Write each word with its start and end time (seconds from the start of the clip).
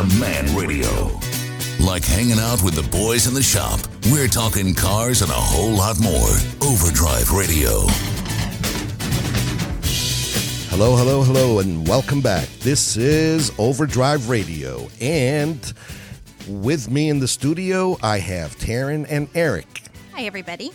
the 0.00 0.18
man 0.18 0.56
radio. 0.56 1.10
Like 1.78 2.04
hanging 2.04 2.38
out 2.38 2.62
with 2.62 2.74
the 2.74 2.88
boys 2.90 3.26
in 3.26 3.34
the 3.34 3.42
shop, 3.42 3.80
we're 4.10 4.28
talking 4.28 4.74
cars 4.74 5.20
and 5.20 5.30
a 5.30 5.34
whole 5.34 5.72
lot 5.72 6.00
more. 6.00 6.30
Overdrive 6.62 7.30
Radio. 7.32 7.80
Hello, 10.70 10.96
hello, 10.96 11.22
hello, 11.22 11.58
and 11.58 11.86
welcome 11.86 12.22
back. 12.22 12.48
This 12.60 12.96
is 12.96 13.52
Overdrive 13.58 14.30
Radio, 14.30 14.88
and 15.02 15.70
with 16.48 16.90
me 16.90 17.10
in 17.10 17.18
the 17.18 17.28
studio, 17.28 17.98
I 18.02 18.20
have 18.20 18.56
Taryn 18.56 19.06
and 19.10 19.28
Eric. 19.34 19.82
Hi, 20.14 20.22
everybody. 20.22 20.70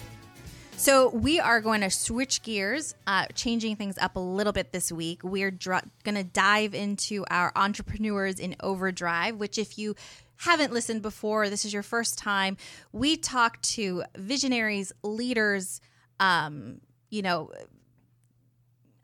So, 0.78 1.10
we 1.10 1.39
are 1.39 1.62
going 1.62 1.82
to 1.82 1.89
switch 1.89 2.44
gears, 2.44 2.96
uh, 3.08 3.26
changing 3.34 3.76
things 3.78 3.98
up 3.98 4.18
a 4.18 4.20
little 4.20 4.54
bit 4.54 4.71
this 4.71 4.91
week. 4.91 5.23
We're 5.23 5.50
dr- 5.50 5.90
going 6.04 6.16
to 6.16 6.23
dive 6.23 6.76
into 6.76 7.26
our 7.32 7.52
entrepreneurs 7.55 8.40
in 8.40 8.55
overdrive, 8.59 9.38
which, 9.38 9.58
if 9.58 9.80
you 9.80 9.96
haven't 10.38 10.73
listened 10.73 11.02
before, 11.02 11.49
this 11.49 11.66
is 11.66 11.73
your 11.73 11.82
first 11.82 12.18
time, 12.18 12.58
we 12.91 13.16
talk 13.16 13.62
to 13.62 14.04
visionaries, 14.18 14.91
leaders, 15.02 15.82
um, 16.20 16.82
you 17.10 17.21
know, 17.21 17.52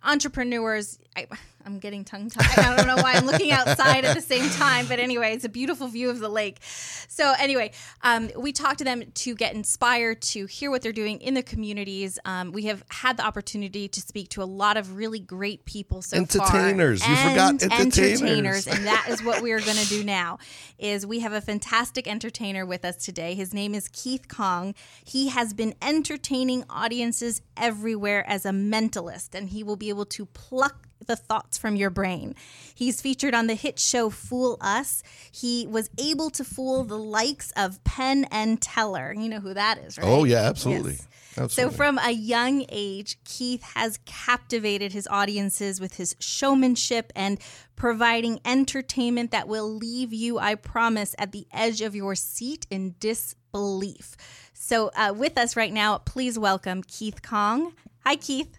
entrepreneurs. 0.04 1.00
I, 1.16 1.28
I'm 1.66 1.80
getting 1.80 2.04
tongue 2.04 2.30
tied. 2.30 2.58
I 2.58 2.76
don't 2.76 2.88
know 2.88 3.02
why 3.02 3.14
I'm 3.14 3.26
looking 3.26 3.52
outside 3.52 4.06
at 4.06 4.16
the 4.16 4.22
same 4.22 4.50
time, 4.52 4.88
but 4.88 5.00
anyway, 5.00 5.34
it's 5.34 5.46
a 5.46 5.50
beautiful 5.50 5.88
view 5.88 6.10
of 6.10 6.20
the 6.20 6.30
lake. 6.30 6.58
So 7.08 7.34
anyway, 7.40 7.72
um, 8.02 8.30
we 8.38 8.52
talk 8.52 8.78
to 8.78 8.84
them 8.84 9.04
to 9.12 9.36
get 9.36 9.54
inspired 9.54 10.22
to 10.24 10.46
hear 10.46 10.70
what 10.72 10.82
they're 10.82 10.92
doing 10.92 11.20
in 11.22 11.34
the 11.34 11.44
communities. 11.44 12.20
Um, 12.26 12.52
we 12.52 12.64
have 12.64 12.84
had 12.90 13.18
the 13.18 13.26
opportunity 13.26 13.88
to 13.88 14.02
speak 14.02 14.30
to 14.30 14.44
a 14.44 14.46
lot 14.46 14.78
of 14.78 14.96
really 14.96 15.20
great 15.20 15.66
people 15.66 16.02
so 16.02 16.18
entertainers. 16.18 17.04
far. 17.04 17.12
You 17.12 17.30
forgot 17.30 17.64
entertainers. 17.64 18.22
entertainers, 18.22 18.68
and 18.68 18.86
that 18.86 19.08
is 19.10 19.24
what 19.24 19.42
we 19.42 19.52
are 19.52 19.60
going 19.60 19.78
to 19.78 19.88
do 19.88 20.04
now. 20.06 20.40
Is 20.78 21.06
we 21.06 21.20
have 21.20 21.34
a 21.34 21.42
fantastic 21.42 22.08
entertainer 22.08 22.66
with 22.66 22.86
us 22.86 22.98
today. 22.98 23.36
His 23.36 23.54
name 23.54 23.76
is 23.76 23.88
Keith 23.90 24.28
Kong. 24.28 24.74
He 25.04 25.30
has 25.30 25.54
been 25.54 25.76
entertaining 25.82 26.64
audiences 26.70 27.42
everywhere 27.58 28.28
as 28.28 28.46
a 28.46 28.52
mentalist, 28.52 29.36
and 29.36 29.50
he 29.50 29.64
will 29.64 29.76
be 29.76 29.90
able 29.90 30.06
to 30.06 30.26
pluck 30.26 30.88
the 31.08 31.16
thoughts 31.16 31.58
from 31.58 31.76
your 31.76 31.90
brain. 31.90 32.36
He's 32.76 33.02
featured 33.02 33.34
on 33.34 33.48
the 33.48 33.56
hit 33.56 33.80
show 33.80 34.10
Fool 34.10 34.58
Us. 34.62 35.04
He 35.32 35.68
was 35.68 35.90
able 35.98 36.30
to 36.32 36.44
fool 36.44 36.84
the 36.84 36.98
likes 36.98 37.52
of 37.56 37.84
Penn 37.84 38.26
and 38.32 38.62
Teller. 38.62 39.14
You 39.18 39.30
know 39.30 39.40
who 39.40 39.54
that 39.54 39.80
is, 39.80 39.98
right? 39.98 40.08
Oh, 40.08 40.24
yeah, 40.24 40.42
absolutely. 40.42 40.94
Yes. 40.94 41.08
Absolutely. 41.38 41.72
So, 41.72 41.78
from 41.78 41.98
a 41.98 42.12
young 42.12 42.66
age, 42.70 43.18
Keith 43.24 43.64
has 43.76 44.00
captivated 44.06 44.92
his 44.92 45.08
audiences 45.08 45.80
with 45.80 45.96
his 45.96 46.14
showmanship 46.20 47.14
and 47.16 47.40
providing 47.78 48.42
entertainment 48.44 49.32
that 49.32 49.48
will 49.48 49.70
leave 49.74 50.12
you, 50.12 50.40
I 50.40 50.56
promise, 50.56 51.16
at 51.18 51.32
the 51.32 51.48
edge 51.54 51.82
of 51.82 51.96
your 51.96 52.16
seat 52.16 52.68
in 52.70 52.96
disbelief. 53.00 54.18
So, 54.54 54.92
uh, 54.94 55.14
with 55.16 55.38
us 55.38 55.56
right 55.56 55.72
now, 55.72 56.00
please 56.00 56.38
welcome 56.38 56.84
Keith 56.84 57.22
Kong. 57.22 57.74
Hi, 58.06 58.18
Keith. 58.18 58.58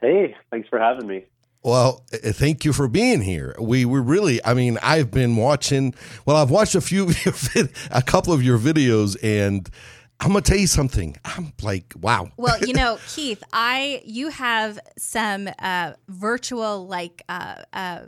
Hey, 0.00 0.34
thanks 0.50 0.68
for 0.68 0.78
having 0.78 1.06
me. 1.06 1.24
Well, 1.62 2.04
uh, 2.12 2.32
thank 2.32 2.64
you 2.64 2.72
for 2.72 2.88
being 2.88 3.20
here. 3.20 3.54
We 3.60 3.84
were 3.84 4.00
really, 4.00 4.42
I 4.44 4.54
mean, 4.54 4.78
I've 4.82 5.10
been 5.10 5.36
watching, 5.36 5.94
well, 6.24 6.36
I've 6.36 6.50
watched 6.50 6.74
a 6.74 6.80
few, 6.80 7.04
of 7.26 7.54
your 7.54 7.68
a 7.90 8.02
couple 8.02 8.32
of 8.32 8.42
your 8.42 8.58
videos, 8.58 9.16
and 9.22 9.68
I'm 10.20 10.32
going 10.32 10.42
to 10.42 10.50
tell 10.50 10.60
you 10.60 10.66
something. 10.66 11.16
I'm 11.24 11.52
like, 11.62 11.92
wow. 12.00 12.30
Well, 12.36 12.58
you 12.60 12.72
know, 12.72 12.98
Keith, 13.08 13.42
I 13.52 14.02
you 14.04 14.28
have 14.28 14.78
some 14.96 15.48
uh, 15.58 15.92
virtual 16.08 16.86
like 16.86 17.22
uh, 17.28 17.62
uh, 17.72 18.00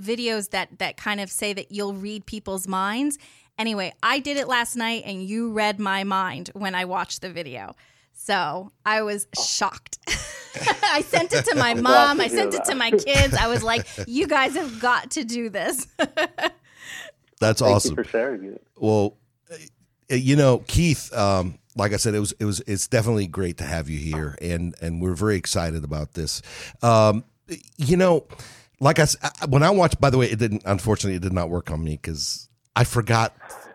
videos 0.00 0.50
that 0.50 0.78
that 0.78 0.96
kind 0.96 1.20
of 1.20 1.30
say 1.30 1.52
that 1.52 1.72
you'll 1.72 1.94
read 1.94 2.26
people's 2.26 2.68
minds. 2.68 3.18
Anyway, 3.56 3.92
I 4.02 4.18
did 4.18 4.36
it 4.36 4.48
last 4.48 4.74
night, 4.74 5.04
and 5.06 5.22
you 5.22 5.52
read 5.52 5.78
my 5.78 6.02
mind 6.02 6.50
when 6.54 6.74
I 6.74 6.84
watched 6.84 7.22
the 7.22 7.30
video. 7.30 7.76
So 8.14 8.72
I 8.86 9.02
was 9.02 9.26
shocked. 9.42 9.98
I 10.84 11.02
sent 11.02 11.32
it 11.32 11.44
to 11.46 11.56
my 11.56 11.74
mom. 11.74 12.20
I 12.20 12.28
sent 12.28 12.54
it 12.54 12.64
to 12.66 12.74
my 12.76 12.90
kids. 12.92 13.34
I 13.34 13.48
was 13.48 13.62
like, 13.64 13.86
"You 14.06 14.28
guys 14.28 14.54
have 14.54 14.80
got 14.80 15.10
to 15.12 15.24
do 15.24 15.48
this." 15.48 15.88
That's 17.40 17.60
Thank 17.60 17.74
awesome. 17.74 17.90
you 17.90 17.96
for 17.96 18.04
sharing 18.08 18.44
it. 18.44 18.64
Well, 18.76 19.16
uh, 19.50 19.56
you 20.14 20.36
know, 20.36 20.58
Keith, 20.68 21.12
um, 21.12 21.58
like 21.76 21.92
I 21.92 21.96
said, 21.96 22.14
it 22.14 22.20
was 22.20 22.32
it 22.38 22.44
was 22.44 22.60
it's 22.68 22.86
definitely 22.86 23.26
great 23.26 23.58
to 23.58 23.64
have 23.64 23.90
you 23.90 23.98
here, 23.98 24.36
and 24.40 24.74
and 24.80 25.02
we're 25.02 25.14
very 25.14 25.36
excited 25.36 25.82
about 25.82 26.12
this. 26.14 26.40
Um, 26.82 27.24
you 27.76 27.96
know, 27.96 28.24
like 28.80 29.00
I 29.00 29.02
s- 29.02 29.16
I- 29.22 29.46
when 29.46 29.64
I 29.64 29.70
watched, 29.70 30.00
by 30.00 30.10
the 30.10 30.18
way, 30.18 30.26
it 30.30 30.38
didn't. 30.38 30.62
Unfortunately, 30.64 31.16
it 31.16 31.22
did 31.22 31.32
not 31.32 31.50
work 31.50 31.70
on 31.70 31.82
me 31.82 31.96
because 32.00 32.48
I 32.76 32.84
forgot. 32.84 33.34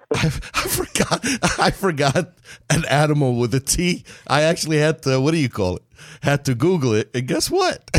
I, 0.13 0.25
I 0.25 0.67
forgot. 0.67 1.25
I 1.59 1.71
forgot 1.71 2.33
an 2.69 2.85
animal 2.85 3.35
with 3.35 3.53
a 3.53 3.59
T. 3.59 4.03
I 4.27 4.41
actually 4.43 4.77
had 4.77 5.03
to. 5.03 5.19
What 5.21 5.31
do 5.31 5.37
you 5.37 5.49
call 5.49 5.77
it? 5.77 5.83
Had 6.21 6.45
to 6.45 6.55
Google 6.55 6.93
it, 6.93 7.09
and 7.13 7.27
guess 7.27 7.49
what? 7.49 7.89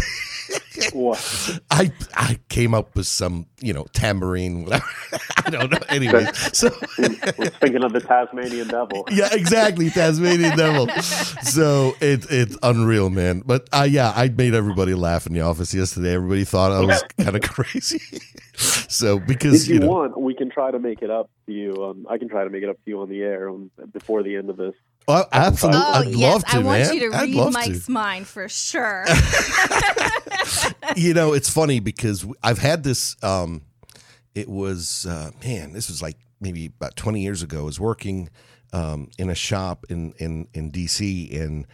What? 0.92 1.60
I 1.70 1.92
I 2.14 2.38
came 2.48 2.74
up 2.74 2.94
with 2.94 3.06
some, 3.06 3.46
you 3.60 3.72
know, 3.72 3.86
tambourine, 3.92 4.64
whatever. 4.64 4.84
I 5.44 5.50
don't 5.50 5.70
know. 5.70 5.78
Anyway, 5.88 6.24
so 6.52 6.70
was 6.98 7.50
thinking 7.60 7.84
of 7.84 7.92
the 7.92 8.00
Tasmanian 8.00 8.68
devil. 8.68 9.06
yeah, 9.10 9.28
exactly, 9.32 9.90
Tasmanian 9.90 10.56
devil. 10.56 10.88
So 11.42 11.94
it 12.00 12.26
it's 12.30 12.56
unreal, 12.62 13.10
man. 13.10 13.42
But 13.44 13.68
uh, 13.72 13.86
yeah, 13.88 14.12
I 14.14 14.28
made 14.28 14.54
everybody 14.54 14.94
laugh 14.94 15.26
in 15.26 15.34
the 15.34 15.40
office 15.40 15.74
yesterday. 15.74 16.14
Everybody 16.14 16.44
thought 16.44 16.72
I 16.72 16.80
was 16.80 17.02
kind 17.18 17.36
of 17.36 17.42
crazy. 17.42 18.00
so 18.54 19.18
because 19.18 19.64
If 19.64 19.68
you, 19.68 19.74
you 19.74 19.80
know, 19.80 19.88
want, 19.88 20.20
we 20.20 20.34
can 20.34 20.50
try 20.50 20.70
to 20.70 20.78
make 20.78 21.02
it 21.02 21.10
up 21.10 21.30
to 21.46 21.52
you. 21.52 21.84
Um, 21.84 22.06
I 22.08 22.18
can 22.18 22.28
try 22.28 22.44
to 22.44 22.50
make 22.50 22.62
it 22.62 22.68
up 22.68 22.76
to 22.76 22.90
you 22.90 23.00
on 23.00 23.08
the 23.08 23.22
air 23.22 23.50
before 23.92 24.22
the 24.22 24.36
end 24.36 24.50
of 24.50 24.56
this. 24.56 24.74
Oh, 25.08 25.24
absolutely, 25.32 25.80
oh 25.80 25.92
I'd 25.92 26.08
yes, 26.08 26.32
love 26.32 26.44
to, 26.44 26.56
I 26.56 26.58
want 26.60 26.82
man. 26.82 26.94
you 26.94 27.10
to 27.10 27.16
I'd 27.16 27.34
read 27.34 27.52
Mike's 27.52 27.86
to. 27.86 27.92
mind 27.92 28.26
for 28.26 28.48
sure. 28.48 29.04
you 30.96 31.14
know, 31.14 31.32
it's 31.32 31.50
funny 31.50 31.80
because 31.80 32.26
I've 32.42 32.58
had 32.58 32.82
this. 32.82 33.16
Um, 33.22 33.62
it 34.34 34.48
was 34.48 35.06
uh, 35.06 35.30
man, 35.44 35.72
this 35.72 35.88
was 35.88 36.00
like 36.02 36.16
maybe 36.40 36.66
about 36.66 36.96
twenty 36.96 37.22
years 37.22 37.42
ago. 37.42 37.60
I 37.60 37.64
was 37.64 37.80
working 37.80 38.30
um, 38.72 39.10
in 39.18 39.30
a 39.30 39.34
shop 39.34 39.86
in 39.88 40.12
in 40.18 40.48
in 40.54 40.70
DC, 40.70 41.40
and 41.40 41.66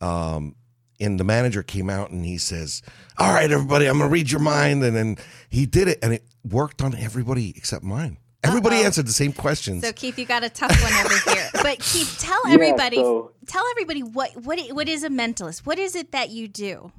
um, 0.00 0.54
and 0.98 1.18
the 1.18 1.24
manager 1.24 1.62
came 1.62 1.90
out 1.90 2.10
and 2.10 2.24
he 2.24 2.38
says, 2.38 2.82
"All 3.18 3.32
right, 3.32 3.50
everybody, 3.50 3.86
I'm 3.86 3.98
gonna 3.98 4.10
read 4.10 4.30
your 4.30 4.40
mind," 4.40 4.82
and 4.84 4.94
then 4.94 5.16
he 5.48 5.66
did 5.66 5.88
it, 5.88 5.98
and 6.02 6.12
it 6.14 6.24
worked 6.48 6.82
on 6.82 6.94
everybody 6.94 7.52
except 7.56 7.84
mine. 7.84 8.18
Everybody 8.42 8.76
Uh-oh. 8.76 8.84
answered 8.86 9.06
the 9.06 9.12
same 9.12 9.32
questions. 9.32 9.84
So 9.84 9.92
Keith, 9.92 10.18
you 10.18 10.24
got 10.24 10.42
a 10.44 10.48
tough 10.50 10.70
one 10.82 10.92
over 11.04 11.30
here. 11.30 11.48
But 11.62 11.78
Keith, 11.80 12.16
tell 12.20 12.40
Yeah, 12.48 12.54
everybody, 12.54 12.96
so- 12.96 13.32
tell 13.46 13.64
everybody 13.72 14.02
what 14.02 14.30
what 14.44 14.58
what 14.72 14.88
is 14.88 15.04
a 15.04 15.10
mentalist? 15.10 15.66
What 15.66 15.78
is 15.78 15.94
it 15.94 16.12
that 16.12 16.30
you 16.30 16.48
do? 16.48 16.90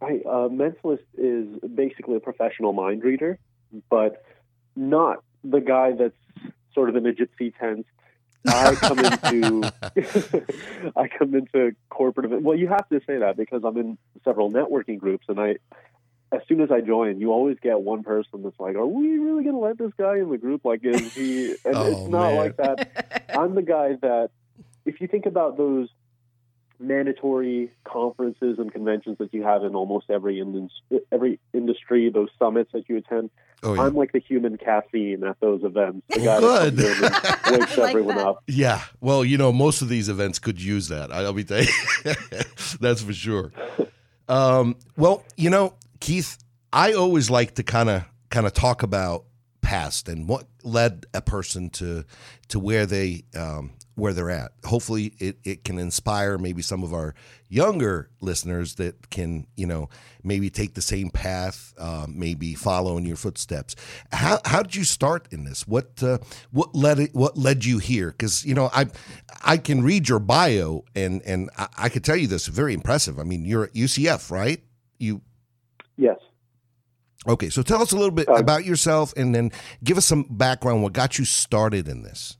Right, 0.00 0.20
uh, 0.26 0.48
mentalist 0.48 1.04
is 1.16 1.48
basically 1.74 2.16
a 2.16 2.20
professional 2.20 2.72
mind 2.72 3.02
reader, 3.02 3.38
but 3.90 4.22
not 4.76 5.24
the 5.42 5.60
guy 5.60 5.92
that's 5.92 6.14
sort 6.74 6.88
of 6.88 6.94
in 6.96 7.04
a 7.06 7.12
gypsy 7.12 7.52
tent. 7.58 7.86
I 8.46 8.74
come 8.76 8.98
into 9.00 9.72
I 10.96 11.08
come 11.08 11.34
into 11.34 11.74
corporate 11.90 12.26
event. 12.26 12.42
Well, 12.42 12.56
you 12.56 12.68
have 12.68 12.88
to 12.90 13.00
say 13.06 13.18
that 13.18 13.36
because 13.36 13.62
I'm 13.64 13.76
in 13.78 13.98
several 14.24 14.52
networking 14.52 14.98
groups, 14.98 15.24
and 15.28 15.40
I 15.40 15.56
as 16.30 16.40
soon 16.48 16.60
as 16.60 16.70
I 16.70 16.80
join, 16.80 17.20
you 17.20 17.32
always 17.32 17.56
get 17.62 17.80
one 17.80 18.02
person 18.02 18.42
that's 18.42 18.58
like, 18.60 18.76
"Are 18.76 18.86
we 18.86 19.18
really 19.18 19.42
going 19.44 19.54
to 19.54 19.60
let 19.60 19.78
this 19.78 19.92
guy 19.98 20.18
in 20.18 20.30
the 20.30 20.38
group? 20.38 20.64
Like, 20.64 20.80
is 20.84 21.12
he?" 21.14 21.50
And 21.50 21.58
Oh, 21.76 21.86
it's 21.86 22.08
not 22.10 22.28
man. 22.32 22.36
like 22.36 22.56
that. 22.58 23.24
I'm 23.34 23.54
the 23.54 23.62
guy 23.62 23.94
that, 24.02 24.30
if 24.84 25.00
you 25.00 25.06
think 25.08 25.26
about 25.26 25.56
those 25.56 25.88
mandatory 26.80 27.70
conferences 27.84 28.58
and 28.58 28.70
conventions 28.72 29.18
that 29.18 29.34
you 29.34 29.42
have 29.42 29.64
in 29.64 29.74
almost 29.74 30.08
every 30.10 30.38
in, 30.38 30.70
every 31.10 31.40
industry, 31.52 32.08
those 32.10 32.28
summits 32.38 32.70
that 32.72 32.88
you 32.88 32.96
attend, 32.98 33.30
oh 33.64 33.74
yeah, 33.74 33.82
I'm 33.82 33.94
like 33.94 34.12
the 34.12 34.20
human 34.20 34.56
caffeine 34.56 35.24
at 35.24 35.40
those 35.40 35.64
events. 35.64 36.02
The 36.08 36.20
guy 36.20 36.38
Good. 36.40 36.76
that 36.76 37.22
comes 37.22 37.46
in 37.48 37.52
and 37.54 37.60
wakes 37.62 37.76
like 37.78 37.90
everyone 37.90 38.16
that. 38.16 38.26
up. 38.26 38.42
yeah. 38.46 38.82
Well, 39.00 39.24
you 39.24 39.38
know, 39.38 39.50
most 39.52 39.82
of 39.82 39.88
these 39.88 40.08
events 40.08 40.38
could 40.38 40.62
use 40.62 40.88
that. 40.88 41.10
I'll 41.12 41.32
be 41.32 41.44
telling. 41.44 41.66
That's 42.80 43.02
for 43.02 43.12
sure. 43.12 43.52
Um, 44.28 44.76
well, 44.96 45.24
you 45.36 45.50
know, 45.50 45.74
Keith, 46.00 46.38
I 46.72 46.92
always 46.92 47.30
like 47.30 47.54
to 47.56 47.62
kind 47.62 47.88
of 47.88 48.04
kind 48.30 48.46
of 48.46 48.52
talk 48.52 48.82
about 48.82 49.24
past 49.68 50.08
and 50.08 50.26
what 50.28 50.46
led 50.62 51.04
a 51.12 51.20
person 51.20 51.68
to 51.68 52.04
to 52.48 52.58
where 52.58 52.86
they 52.86 53.24
um, 53.36 53.72
where 53.96 54.12
they're 54.12 54.30
at. 54.30 54.52
Hopefully, 54.64 55.12
it, 55.18 55.38
it 55.44 55.64
can 55.64 55.78
inspire 55.78 56.38
maybe 56.38 56.62
some 56.62 56.82
of 56.82 56.94
our 56.94 57.14
younger 57.48 58.08
listeners 58.20 58.76
that 58.76 59.10
can 59.10 59.46
you 59.56 59.66
know 59.66 59.88
maybe 60.22 60.48
take 60.48 60.74
the 60.74 60.82
same 60.82 61.10
path, 61.10 61.74
uh, 61.78 62.06
maybe 62.08 62.54
follow 62.54 62.96
in 62.96 63.04
your 63.04 63.16
footsteps. 63.16 63.74
How 64.12 64.40
how 64.44 64.62
did 64.62 64.74
you 64.74 64.84
start 64.84 65.28
in 65.30 65.44
this? 65.44 65.66
What 65.66 66.02
uh, 66.02 66.18
what 66.50 66.74
led 66.74 66.98
it, 66.98 67.14
what 67.14 67.36
led 67.36 67.64
you 67.64 67.78
here? 67.78 68.10
Because 68.10 68.44
you 68.44 68.54
know 68.54 68.70
I 68.72 68.86
I 69.42 69.58
can 69.58 69.82
read 69.82 70.08
your 70.08 70.20
bio 70.20 70.84
and 70.94 71.20
and 71.22 71.50
I, 71.58 71.68
I 71.76 71.88
could 71.88 72.04
tell 72.04 72.16
you 72.16 72.26
this 72.26 72.46
very 72.46 72.72
impressive. 72.72 73.18
I 73.18 73.24
mean, 73.24 73.44
you're 73.44 73.64
at 73.64 73.74
UCF, 73.74 74.30
right? 74.30 74.62
You 74.98 75.20
Yes. 75.98 76.16
Okay, 77.26 77.50
so 77.50 77.62
tell 77.62 77.82
us 77.82 77.92
a 77.92 77.96
little 77.96 78.12
bit 78.12 78.28
Uh, 78.28 78.34
about 78.34 78.64
yourself, 78.64 79.12
and 79.16 79.34
then 79.34 79.50
give 79.84 79.98
us 79.98 80.06
some 80.06 80.22
background. 80.30 80.82
What 80.82 80.94
got 80.94 81.18
you 81.18 81.24
started 81.26 81.88
in 81.88 82.02
this? 82.02 82.38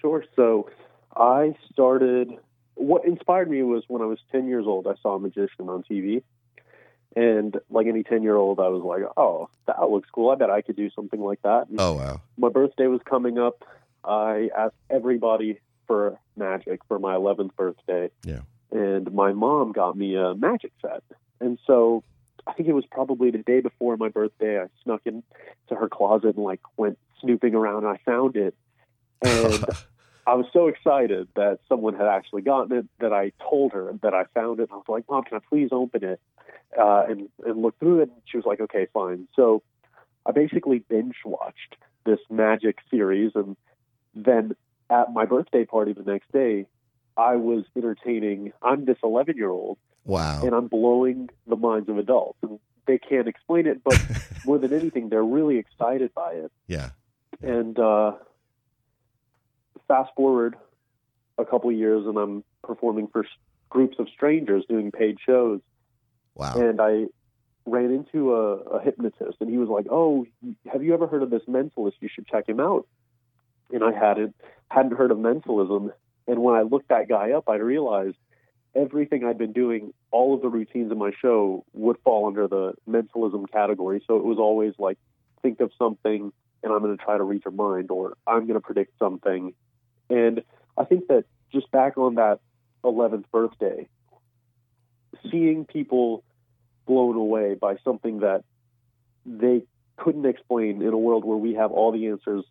Sure. 0.00 0.24
So 0.36 0.68
I 1.16 1.56
started. 1.72 2.30
What 2.74 3.04
inspired 3.04 3.50
me 3.50 3.62
was 3.62 3.82
when 3.88 4.00
I 4.02 4.06
was 4.06 4.18
10 4.32 4.46
years 4.46 4.66
old, 4.66 4.86
I 4.86 4.94
saw 5.02 5.16
a 5.16 5.18
magician 5.18 5.68
on 5.68 5.82
TV. 5.90 6.22
And 7.16 7.58
like 7.68 7.86
any 7.88 8.02
10 8.04 8.22
year 8.22 8.36
old, 8.36 8.60
I 8.60 8.68
was 8.68 8.82
like, 8.84 9.02
oh, 9.16 9.48
that 9.66 9.90
looks 9.90 10.08
cool. 10.14 10.30
I 10.30 10.36
bet 10.36 10.48
I 10.48 10.60
could 10.62 10.76
do 10.76 10.90
something 10.90 11.20
like 11.20 11.42
that. 11.42 11.68
And 11.68 11.80
Oh 11.80 11.94
wow, 11.94 12.20
my 12.38 12.48
birthday 12.50 12.86
was 12.86 13.00
coming 13.04 13.36
up. 13.36 13.64
I 14.04 14.48
asked 14.56 14.76
everybody 14.88 15.58
for 15.86 16.18
magic 16.36 16.80
for 16.86 16.98
my 17.00 17.16
11th 17.16 17.54
birthday. 17.56 18.10
Yeah. 18.24 18.42
And 18.70 19.12
my 19.12 19.32
mom 19.32 19.72
got 19.72 19.96
me 19.96 20.14
a 20.14 20.34
magic 20.34 20.72
set. 20.80 21.02
And 21.40 21.58
so 21.66 22.04
I 22.46 22.52
think 22.52 22.68
it 22.68 22.72
was 22.74 22.84
probably 22.90 23.30
the 23.30 23.38
day 23.38 23.60
before 23.60 23.96
my 23.96 24.08
birthday. 24.08 24.60
I 24.60 24.66
snuck 24.84 25.02
into 25.04 25.22
her 25.70 25.88
closet 25.88 26.36
and 26.36 26.44
like 26.44 26.60
went 26.76 26.98
snooping 27.20 27.54
around 27.54 27.84
and 27.84 27.88
I 27.88 27.98
found 28.04 28.36
it. 28.36 28.54
And 29.22 29.64
I 30.26 30.34
was 30.34 30.46
so 30.52 30.68
excited 30.68 31.28
that 31.36 31.60
someone 31.68 31.94
had 31.94 32.06
actually 32.06 32.42
gotten 32.42 32.76
it 32.76 32.86
that 33.00 33.12
I 33.12 33.32
told 33.40 33.72
her 33.72 33.92
that 34.02 34.14
I 34.14 34.24
found 34.34 34.60
it. 34.60 34.68
I 34.72 34.76
was 34.76 34.84
like, 34.88 35.04
Mom, 35.08 35.24
can 35.24 35.38
I 35.38 35.40
please 35.48 35.70
open 35.72 36.04
it 36.04 36.20
uh, 36.78 37.04
and, 37.08 37.28
and 37.44 37.62
look 37.62 37.78
through 37.78 38.00
it? 38.00 38.10
And 38.10 38.22
she 38.26 38.36
was 38.36 38.46
like, 38.46 38.60
okay, 38.60 38.86
fine. 38.92 39.28
So 39.34 39.62
I 40.26 40.32
basically 40.32 40.80
binge 40.80 41.16
watched 41.24 41.76
this 42.04 42.20
magic 42.30 42.78
series. 42.90 43.32
And 43.34 43.56
then 44.14 44.54
at 44.88 45.12
my 45.12 45.24
birthday 45.24 45.64
party 45.64 45.92
the 45.92 46.02
next 46.02 46.30
day, 46.32 46.66
I 47.16 47.36
was 47.36 47.64
entertaining, 47.76 48.52
I'm 48.62 48.84
this 48.84 48.98
11 49.02 49.36
year 49.36 49.50
old 49.50 49.78
wow, 50.04 50.42
and 50.42 50.54
I'm 50.54 50.68
blowing 50.68 51.28
the 51.46 51.56
minds 51.56 51.88
of 51.88 51.98
adults. 51.98 52.38
And 52.42 52.58
they 52.86 52.98
can't 52.98 53.28
explain 53.28 53.66
it, 53.66 53.82
but 53.84 54.00
more 54.44 54.58
than 54.58 54.72
anything, 54.72 55.08
they're 55.08 55.22
really 55.22 55.58
excited 55.58 56.12
by 56.14 56.32
it. 56.32 56.52
yeah, 56.66 56.90
And 57.40 57.78
uh, 57.78 58.12
fast 59.86 60.10
forward 60.16 60.56
a 61.38 61.44
couple 61.44 61.70
of 61.70 61.76
years, 61.76 62.06
and 62.06 62.18
I'm 62.18 62.44
performing 62.62 63.08
for 63.08 63.24
groups 63.68 63.96
of 63.98 64.08
strangers 64.08 64.64
doing 64.68 64.90
paid 64.90 65.18
shows. 65.24 65.60
wow, 66.34 66.54
And 66.56 66.80
I 66.80 67.06
ran 67.66 67.90
into 67.90 68.34
a, 68.34 68.56
a 68.56 68.82
hypnotist, 68.82 69.38
and 69.40 69.50
he 69.50 69.58
was 69.58 69.68
like, 69.68 69.86
"Oh, 69.90 70.26
have 70.70 70.82
you 70.82 70.94
ever 70.94 71.06
heard 71.06 71.22
of 71.22 71.30
this 71.30 71.42
mentalist? 71.48 71.94
You 72.00 72.08
should 72.12 72.26
check 72.26 72.48
him 72.48 72.60
out." 72.60 72.86
And 73.72 73.84
I 73.84 73.92
hadn't 73.92 74.34
hadn't 74.70 74.96
heard 74.96 75.10
of 75.10 75.18
mentalism. 75.18 75.92
And 76.26 76.42
when 76.42 76.54
I 76.54 76.62
looked 76.62 76.88
that 76.88 77.08
guy 77.08 77.32
up, 77.32 77.48
I 77.48 77.56
realized 77.56 78.16
everything 78.74 79.24
I'd 79.24 79.38
been 79.38 79.52
doing, 79.52 79.92
all 80.10 80.34
of 80.34 80.42
the 80.42 80.48
routines 80.48 80.92
in 80.92 80.98
my 80.98 81.10
show 81.20 81.64
would 81.72 81.98
fall 82.04 82.26
under 82.26 82.48
the 82.48 82.74
mentalism 82.86 83.46
category. 83.46 84.02
So 84.06 84.16
it 84.16 84.24
was 84.24 84.38
always 84.38 84.74
like, 84.78 84.98
think 85.42 85.60
of 85.60 85.70
something, 85.78 86.32
and 86.62 86.72
I'm 86.72 86.80
going 86.80 86.96
to 86.96 87.02
try 87.02 87.16
to 87.16 87.24
read 87.24 87.42
your 87.44 87.52
mind, 87.52 87.90
or 87.90 88.16
I'm 88.26 88.42
going 88.46 88.54
to 88.54 88.60
predict 88.60 88.98
something. 88.98 89.54
And 90.08 90.42
I 90.76 90.84
think 90.84 91.08
that 91.08 91.24
just 91.52 91.70
back 91.70 91.96
on 91.96 92.16
that 92.16 92.40
11th 92.84 93.24
birthday, 93.32 93.88
seeing 95.30 95.64
people 95.64 96.24
blown 96.86 97.16
away 97.16 97.54
by 97.54 97.76
something 97.84 98.20
that 98.20 98.44
they 99.26 99.62
couldn't 99.96 100.26
explain 100.26 100.82
in 100.82 100.88
a 100.88 100.98
world 100.98 101.24
where 101.24 101.36
we 101.36 101.54
have 101.54 101.72
all 101.72 101.92
the 101.92 102.06
answers 102.08 102.44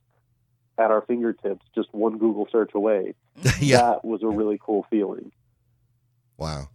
at 0.78 0.92
our 0.92 1.02
fingertips, 1.02 1.66
just 1.76 1.94
one 1.94 2.18
Google 2.18 2.48
search 2.52 2.72
away. 2.74 3.16
yeah. 3.60 3.82
That 3.82 4.06
was 4.06 4.24
a 4.24 4.28
really 4.28 4.60
cool 4.62 4.86
feeling. 4.90 5.32
Wow. 6.40 6.70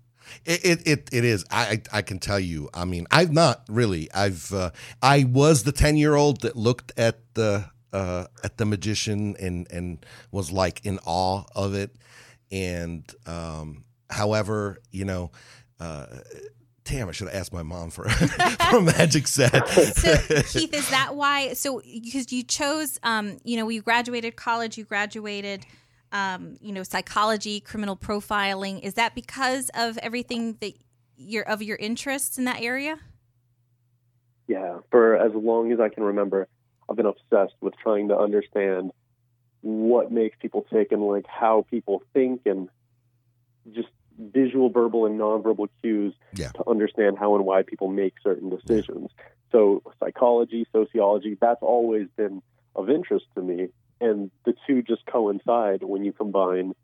It, 0.45 0.65
it 0.65 0.87
it 0.87 1.09
it 1.13 1.25
is. 1.25 1.45
I 1.51 1.83
I 1.93 2.03
can 2.03 2.19
tell 2.19 2.41
you. 2.41 2.69
I 2.75 2.85
mean, 2.85 3.07
I've 3.11 3.33
not 3.33 3.63
really. 3.69 4.11
I've 4.13 4.53
uh, 4.53 4.71
I 5.03 5.25
was 5.25 5.65
the 5.65 5.73
ten 5.73 5.97
year 5.97 6.15
old 6.15 6.41
that 6.43 6.57
looked 6.57 6.93
at 6.99 7.19
the 7.35 7.67
uh, 7.93 8.27
at 8.43 8.57
the 8.57 8.65
magician 8.65 9.37
and 9.39 9.71
and 9.71 10.05
was 10.33 10.51
like 10.51 10.85
in 10.85 10.99
awe 11.05 11.45
of 11.55 11.75
it. 11.75 11.95
And 12.51 13.05
um, 13.27 13.85
however, 14.11 14.79
you 14.91 15.05
know, 15.05 15.31
uh, 15.81 16.07
damn, 16.85 17.09
I 17.09 17.13
should 17.13 17.29
have 17.29 17.37
asked 17.37 17.53
my 17.53 17.63
mom 17.63 17.91
for 17.91 18.09
for 18.71 18.79
a 18.79 18.83
magic 18.83 19.27
set. 19.27 19.67
So 19.69 20.17
Keith, 20.47 20.75
is 20.75 20.89
that 20.91 21.15
why? 21.15 21.55
So 21.55 21.81
because 21.81 22.33
you 22.33 22.43
chose, 22.43 22.99
um, 23.03 23.39
you 23.45 23.57
know, 23.57 23.69
you 23.69 23.83
graduated 23.83 24.37
college, 24.37 24.77
you 24.79 24.85
graduated, 24.85 25.65
um, 26.15 26.57
you 26.61 26.73
know, 26.73 26.85
psychology, 26.85 27.61
criminal 27.61 27.97
profiling. 27.97 28.81
Is 28.81 28.95
that 28.95 29.15
because 29.15 29.71
of 29.75 29.99
everything 29.99 30.57
that 30.61 30.73
your 31.17 31.43
of 31.45 31.63
your 31.63 31.77
interests 31.77 32.39
in 32.39 32.45
that 32.45 32.63
area? 32.63 32.99
Yeah, 34.47 34.79
for 34.91 35.17
as 35.17 35.33
long 35.35 35.73
as 35.73 35.81
I 35.81 35.89
can 35.89 36.05
remember, 36.05 36.49
I've 36.89 36.97
been 36.97 37.07
obsessed 37.07 37.55
with 37.61 37.75
trying 37.83 38.09
to 38.09 38.17
understand 38.17 38.93
what 39.63 40.13
makes 40.13 40.37
people 40.41 40.67
tick 40.73 40.93
and 40.93 41.03
like 41.03 41.27
how 41.27 41.67
people 41.71 42.03
think 42.13 42.43
and 42.47 42.69
just 43.73 43.89
visual, 44.19 44.69
verbal, 44.69 45.07
and 45.07 45.19
nonverbal 45.19 45.69
cues 45.83 46.15
Yeah. 46.35 46.51
to 46.51 46.69
understand 46.69 47.19
how 47.19 47.35
and 47.35 47.45
why 47.45 47.63
people 47.63 47.89
make 47.89 48.15
certain 48.23 48.51
decisions. 48.51 49.11
So 49.51 49.83
psychology, 49.99 50.67
sociology, 50.71 51.37
that's 51.41 51.63
always 51.63 52.07
been 52.17 52.43
of 52.77 52.91
interest 52.91 53.25
to 53.35 53.43
me. 53.43 53.69
And 54.05 54.31
the 54.45 54.55
two 54.67 54.83
just 54.83 55.07
coincide 55.07 55.83
when 55.83 56.05
you 56.05 56.13
combine 56.13 56.75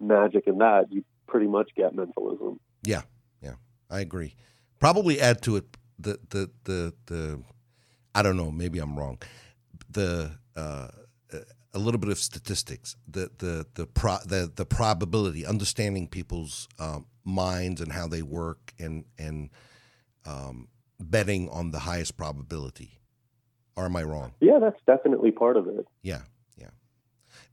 magic 0.00 0.46
and 0.46 0.60
that, 0.60 0.86
you 0.90 1.04
pretty 1.26 1.46
much 1.46 1.70
get 1.76 1.94
mentalism. 1.94 2.60
Yeah, 2.84 3.02
yeah, 3.42 3.54
I 3.90 4.00
agree. 4.00 4.34
Probably 4.78 5.20
add 5.20 5.42
to 5.42 5.56
it 5.56 5.76
the 5.98 6.18
the 6.30 6.50
the 6.64 6.94
the. 7.06 7.42
I 8.14 8.22
don't 8.22 8.36
know. 8.36 8.50
Maybe 8.50 8.78
I'm 8.78 8.98
wrong. 8.98 9.18
The 9.90 10.32
uh, 10.56 10.88
a 11.74 11.78
little 11.78 12.00
bit 12.00 12.10
of 12.10 12.18
statistics. 12.18 12.96
The 13.06 13.30
the 13.38 13.66
the 13.74 13.86
pro 13.86 14.18
the 14.24 14.50
the 14.54 14.66
probability, 14.66 15.46
understanding 15.46 16.08
people's 16.08 16.68
um, 16.78 17.06
minds 17.24 17.80
and 17.80 17.92
how 17.92 18.08
they 18.08 18.22
work, 18.22 18.72
and 18.78 19.04
and 19.18 19.50
um, 20.26 20.68
betting 21.00 21.48
on 21.50 21.70
the 21.70 21.80
highest 21.80 22.16
probability. 22.16 23.00
Or 23.76 23.84
am 23.84 23.96
I 23.96 24.02
wrong? 24.02 24.32
Yeah, 24.40 24.58
that's 24.60 24.80
definitely 24.86 25.30
part 25.30 25.56
of 25.56 25.68
it. 25.68 25.86
Yeah, 26.02 26.14
yeah. 26.14 26.22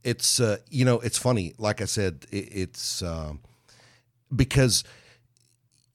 It's 0.04 0.40
uh, 0.40 0.58
you 0.70 0.84
know, 0.84 1.00
it's 1.00 1.18
funny. 1.18 1.54
Like 1.58 1.80
I 1.80 1.86
said, 1.86 2.26
it, 2.30 2.48
it's 2.52 3.02
um, 3.02 3.40
because 4.34 4.84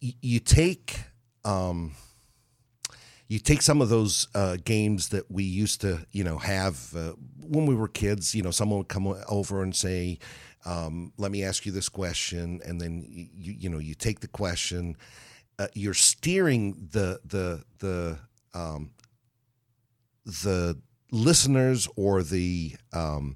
y- 0.01 0.15
you 0.21 0.39
take 0.39 0.95
um, 1.45 1.93
you 3.27 3.39
take 3.39 3.61
some 3.61 3.81
of 3.81 3.89
those 3.89 4.27
uh, 4.35 4.57
games 4.63 5.09
that 5.09 5.31
we 5.31 5.43
used 5.43 5.81
to, 5.81 6.05
you 6.11 6.23
know, 6.23 6.37
have 6.37 6.93
uh, 6.95 7.13
when 7.41 7.65
we 7.65 7.75
were 7.75 7.87
kids. 7.87 8.35
You 8.35 8.43
know, 8.43 8.51
someone 8.51 8.79
would 8.79 8.89
come 8.89 9.07
over 9.29 9.63
and 9.63 9.73
say, 9.75 10.19
um, 10.65 11.13
"Let 11.17 11.31
me 11.31 11.43
ask 11.43 11.65
you 11.65 11.71
this 11.71 11.89
question," 11.89 12.61
and 12.65 12.79
then 12.81 13.05
you 13.07 13.53
you 13.57 13.69
know 13.69 13.79
you 13.79 13.95
take 13.95 14.19
the 14.19 14.27
question. 14.27 14.97
Uh, 15.59 15.67
you're 15.73 15.93
steering 15.93 16.89
the 16.91 17.19
the 17.25 17.63
the 17.79 18.19
um, 18.53 18.91
the 20.25 20.77
listeners 21.11 21.87
or 21.95 22.23
the 22.23 22.75
um, 22.93 23.35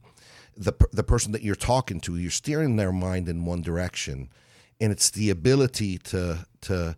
the 0.57 0.73
the 0.91 1.03
person 1.03 1.31
that 1.33 1.41
you're 1.41 1.55
talking 1.55 1.99
to, 2.01 2.17
you're 2.17 2.31
steering 2.31 2.75
their 2.75 2.91
mind 2.91 3.27
in 3.27 3.45
one 3.45 3.61
direction, 3.61 4.29
and 4.79 4.91
it's 4.91 5.09
the 5.09 5.29
ability 5.29 5.97
to 5.99 6.45
to 6.61 6.95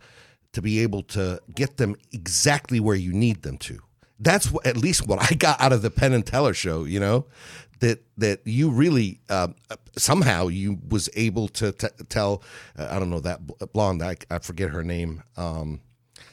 to 0.54 0.62
be 0.62 0.80
able 0.80 1.04
to 1.04 1.40
get 1.54 1.78
them 1.78 1.96
exactly 2.12 2.80
where 2.80 2.96
you 2.96 3.14
need 3.14 3.44
them 3.44 3.58
to. 3.58 3.80
That's 4.20 4.52
what, 4.52 4.66
at 4.66 4.78
least 4.78 5.08
what 5.08 5.32
I 5.32 5.36
got 5.36 5.62
out 5.62 5.74
of 5.74 5.82
the 5.82 5.92
Penn 5.92 6.14
and 6.14 6.26
Teller 6.26 6.54
show. 6.54 6.84
You 6.84 7.00
know 7.00 7.26
that 7.80 8.04
that 8.18 8.42
you 8.46 8.70
really 8.70 9.20
um, 9.30 9.56
somehow 9.98 10.48
you 10.48 10.80
was 10.90 11.10
able 11.16 11.48
to 11.50 11.72
t- 11.72 11.88
tell. 12.10 12.44
Uh, 12.78 12.88
I 12.90 13.00
don't 13.00 13.10
know 13.10 13.20
that 13.22 13.42
blonde. 13.74 14.02
I, 14.04 14.18
I 14.30 14.40
forget 14.40 14.70
her 14.70 14.84
name. 14.84 15.24
Um, 15.36 15.82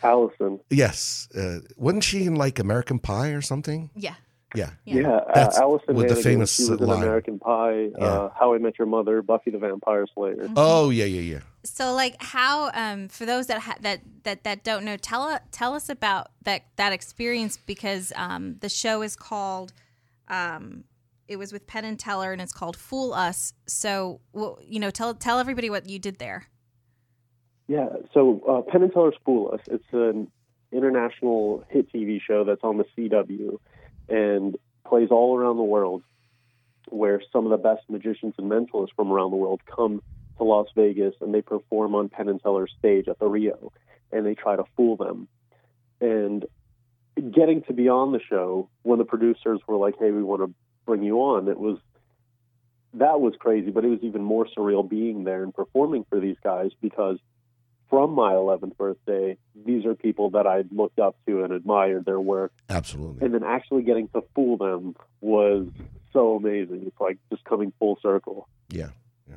Alyson. 0.03 0.61
yes, 0.71 1.29
uh, 1.35 1.61
wasn't 1.77 2.05
she 2.05 2.25
in 2.25 2.37
like 2.37 2.59
American 2.59 2.99
Pie 2.99 3.31
or 3.31 3.41
something? 3.41 3.91
Yeah. 3.95 4.15
Yeah. 4.55 4.71
Yeah. 4.85 5.01
Yeah, 5.03 5.09
uh, 5.17 5.33
That's 5.35 5.59
Alyson 5.59 5.95
with 5.97 6.09
the 6.09 6.17
famous 6.17 6.55
she 6.55 6.71
was 6.71 6.81
in 6.81 6.87
line. 6.87 7.03
American 7.03 7.39
Pie, 7.39 7.91
Yeah. 7.99 8.05
uh, 8.05 8.31
How 8.39 8.55
I 8.55 8.59
Met 8.59 8.79
Your 8.79 8.87
Mother, 8.87 9.21
Buffy 9.23 9.51
the 9.51 9.59
Vampire 9.59 10.07
Slayer. 10.15 10.49
Oh 10.57 10.91
yeah, 10.91 11.05
yeah, 11.07 11.21
yeah. 11.21 11.41
So, 11.65 11.93
like, 11.95 12.17
how 12.23 12.71
um, 12.75 13.09
for 13.09 13.25
those 13.27 13.47
that 13.49 13.61
ha- 13.61 13.77
that 13.81 14.01
that 14.25 14.45
that 14.45 14.65
don't 14.65 14.85
know, 14.85 14.97
tell 14.97 15.39
tell 15.51 15.75
us 15.75 15.89
about 15.89 16.29
that 16.43 16.63
that 16.77 16.93
experience 16.93 17.57
because 17.57 18.13
um, 18.17 18.57
the 18.61 18.69
show 18.69 19.03
is 19.03 19.17
called. 19.17 19.73
Um, 20.29 20.85
it 21.27 21.37
was 21.37 21.53
with 21.55 21.67
Penn 21.67 21.85
and 21.87 21.99
Teller, 21.99 22.33
and 22.33 22.41
it's 22.43 22.53
called 22.53 22.77
"Fool 22.77 23.13
Us." 23.15 23.55
So, 23.67 24.21
well, 24.33 24.59
you 24.63 24.79
know, 24.79 24.91
tell 24.91 25.15
tell 25.15 25.39
everybody 25.39 25.71
what 25.71 25.89
you 25.89 25.99
did 25.99 26.19
there. 26.19 26.47
Yeah, 27.67 27.89
so 28.13 28.43
uh, 28.47 28.71
Penn 28.71 28.83
and 28.83 28.93
Teller's 28.93 29.15
Fool 29.25 29.51
Us. 29.55 29.61
It's 29.69 29.85
an 29.93 30.31
international 30.71 31.65
hit 31.71 31.91
TV 31.93 32.21
show 32.21 32.45
that's 32.45 32.63
on 32.63 32.77
the 32.79 32.85
CW 32.97 33.59
and 34.09 34.57
plays 34.87 35.09
all 35.11 35.37
around 35.39 35.57
the 35.57 35.63
world, 35.63 36.03
where 36.89 37.23
some 37.33 37.45
of 37.47 37.51
the 37.51 37.57
best 37.57 37.83
magicians 37.89 38.35
and 38.39 38.51
mentalists 38.51 38.95
from 38.95 39.11
around 39.11 39.31
the 39.31 39.37
world 39.37 39.61
come 39.65 40.03
to 40.39 40.45
Las 40.45 40.67
Vegas 40.75 41.15
and 41.21 41.33
they 41.33 41.43
perform 41.43 41.95
on 41.95 42.09
Penn 42.09 42.29
and 42.29 42.41
Teller's 42.41 42.73
stage 42.79 43.09
at 43.09 43.19
the 43.19 43.27
Rio, 43.27 43.73
and 44.13 44.27
they 44.27 44.35
try 44.35 44.57
to 44.57 44.65
fool 44.77 44.97
them. 44.97 45.29
And 46.01 46.45
getting 47.33 47.63
to 47.63 47.73
be 47.73 47.89
on 47.89 48.13
the 48.13 48.21
show 48.21 48.69
when 48.83 48.99
the 48.99 49.05
producers 49.05 49.61
were 49.67 49.77
like, 49.77 49.95
"Hey, 49.99 50.11
we 50.11 50.23
want 50.23 50.43
to 50.43 50.53
bring 50.85 51.03
you 51.03 51.19
on," 51.21 51.49
it 51.49 51.59
was 51.59 51.79
that 52.95 53.21
was 53.21 53.35
crazy. 53.39 53.71
But 53.71 53.85
it 53.85 53.89
was 53.89 54.01
even 54.03 54.23
more 54.23 54.47
surreal 54.47 54.89
being 54.89 55.25
there 55.25 55.43
and 55.43 55.55
performing 55.55 56.05
for 56.09 56.21
these 56.21 56.37
guys 56.43 56.73
because 56.81 57.19
from 57.91 58.13
my 58.13 58.33
11th 58.33 58.77
birthday, 58.77 59.37
these 59.67 59.85
are 59.85 59.95
people 59.95 60.31
that 60.31 60.47
I 60.47 60.65
looked 60.71 60.99
up 60.99 61.17
to 61.27 61.45
and 61.45 61.53
admired 61.53 62.05
their 62.05 62.21
work, 62.21 62.53
Absolutely. 62.69 63.25
and 63.25 63.35
then 63.35 63.45
actually 63.45 63.83
getting 63.83 64.09
to 64.09 64.23
fool 64.35 64.57
them 64.57 64.95
was 65.21 65.67
so 66.13 66.37
amazing. 66.37 66.85
It's 66.87 67.01
like 67.01 67.19
just 67.31 67.45
coming 67.45 67.73
full 67.79 67.99
circle. 68.03 68.49
Yeah. 68.71 68.91
Yeah. 69.29 69.37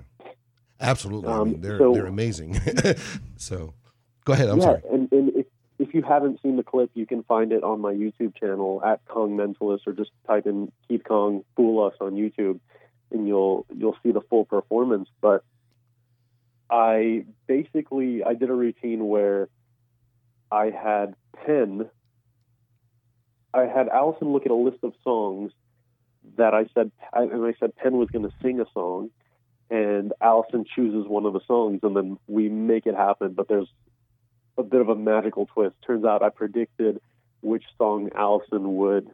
Absolutely. 0.80 1.30
I 1.30 1.38
Um, 1.38 1.52
mean, 1.52 1.62
they're 1.62 1.78
so- 1.80 1.94
they're 1.94 2.06
amazing. 2.06 2.56
so, 3.38 3.74
go 4.26 4.34
ahead. 4.34 4.50
I'm 4.50 4.58
yeah, 4.60 4.64
sorry. 4.64 4.82
and, 4.92 5.12
and 5.12 5.30
if, 5.36 5.46
if 5.80 5.94
you 5.94 6.02
haven't 6.02 6.40
seen 6.42 6.56
the 6.58 6.64
clip, 6.64 6.90
you 6.94 7.06
can 7.06 7.24
find 7.24 7.52
it 7.52 7.64
on 7.64 7.82
my 7.82 7.94
YouTube 7.94 8.36
channel 8.40 8.82
at 8.86 9.04
Kong 9.06 9.38
Mentalist, 9.38 9.82
or 9.88 9.94
just 9.94 10.12
type 10.26 10.46
in 10.48 10.72
Keith 10.88 11.04
Kong 11.08 11.44
Fool 11.56 11.86
Us 11.86 11.94
on 12.02 12.14
YouTube, 12.14 12.60
and 13.12 13.28
you'll 13.28 13.66
you'll 13.76 13.96
see 14.04 14.12
the 14.12 14.22
full 14.22 14.46
performance. 14.46 15.08
But 15.22 15.44
I 16.70 17.26
basically 17.48 18.24
I 18.24 18.34
did 18.34 18.50
a 18.50 18.54
routine 18.54 19.08
where 19.08 19.50
I 20.52 20.66
had 20.70 21.16
Penn. 21.46 21.90
I 23.54 23.62
had 23.62 23.88
Alyson 23.90 24.34
look 24.34 24.46
at 24.46 24.52
a 24.52 24.56
list 24.56 24.80
of 24.84 24.94
songs 25.04 25.52
that 26.38 26.54
I 26.54 26.66
said, 26.74 26.92
and 27.14 27.46
I 27.46 27.54
said 27.60 27.76
Penn 27.76 27.98
was 27.98 28.10
going 28.12 28.26
to 28.26 28.34
sing 28.42 28.60
a 28.60 28.66
song, 28.74 29.10
and 29.70 30.14
Alyson 30.22 30.66
chooses 30.76 31.08
one 31.08 31.26
of 31.26 31.34
the 31.34 31.40
songs, 31.48 31.80
and 31.84 31.96
then 31.96 32.18
we 32.28 32.50
make 32.50 32.86
it 32.86 32.96
happen. 32.96 33.34
But 33.34 33.48
there's 33.48 33.70
a 34.58 34.64
bit 34.64 34.82
of 34.82 34.90
a 34.90 34.96
magical 34.96 35.46
twist. 35.46 35.76
Turns 35.86 36.06
out 36.06 36.22
I 36.24 36.30
predicted 36.30 37.00
which 37.42 37.64
song 37.78 38.10
Alyson 38.16 38.76
would 38.78 39.10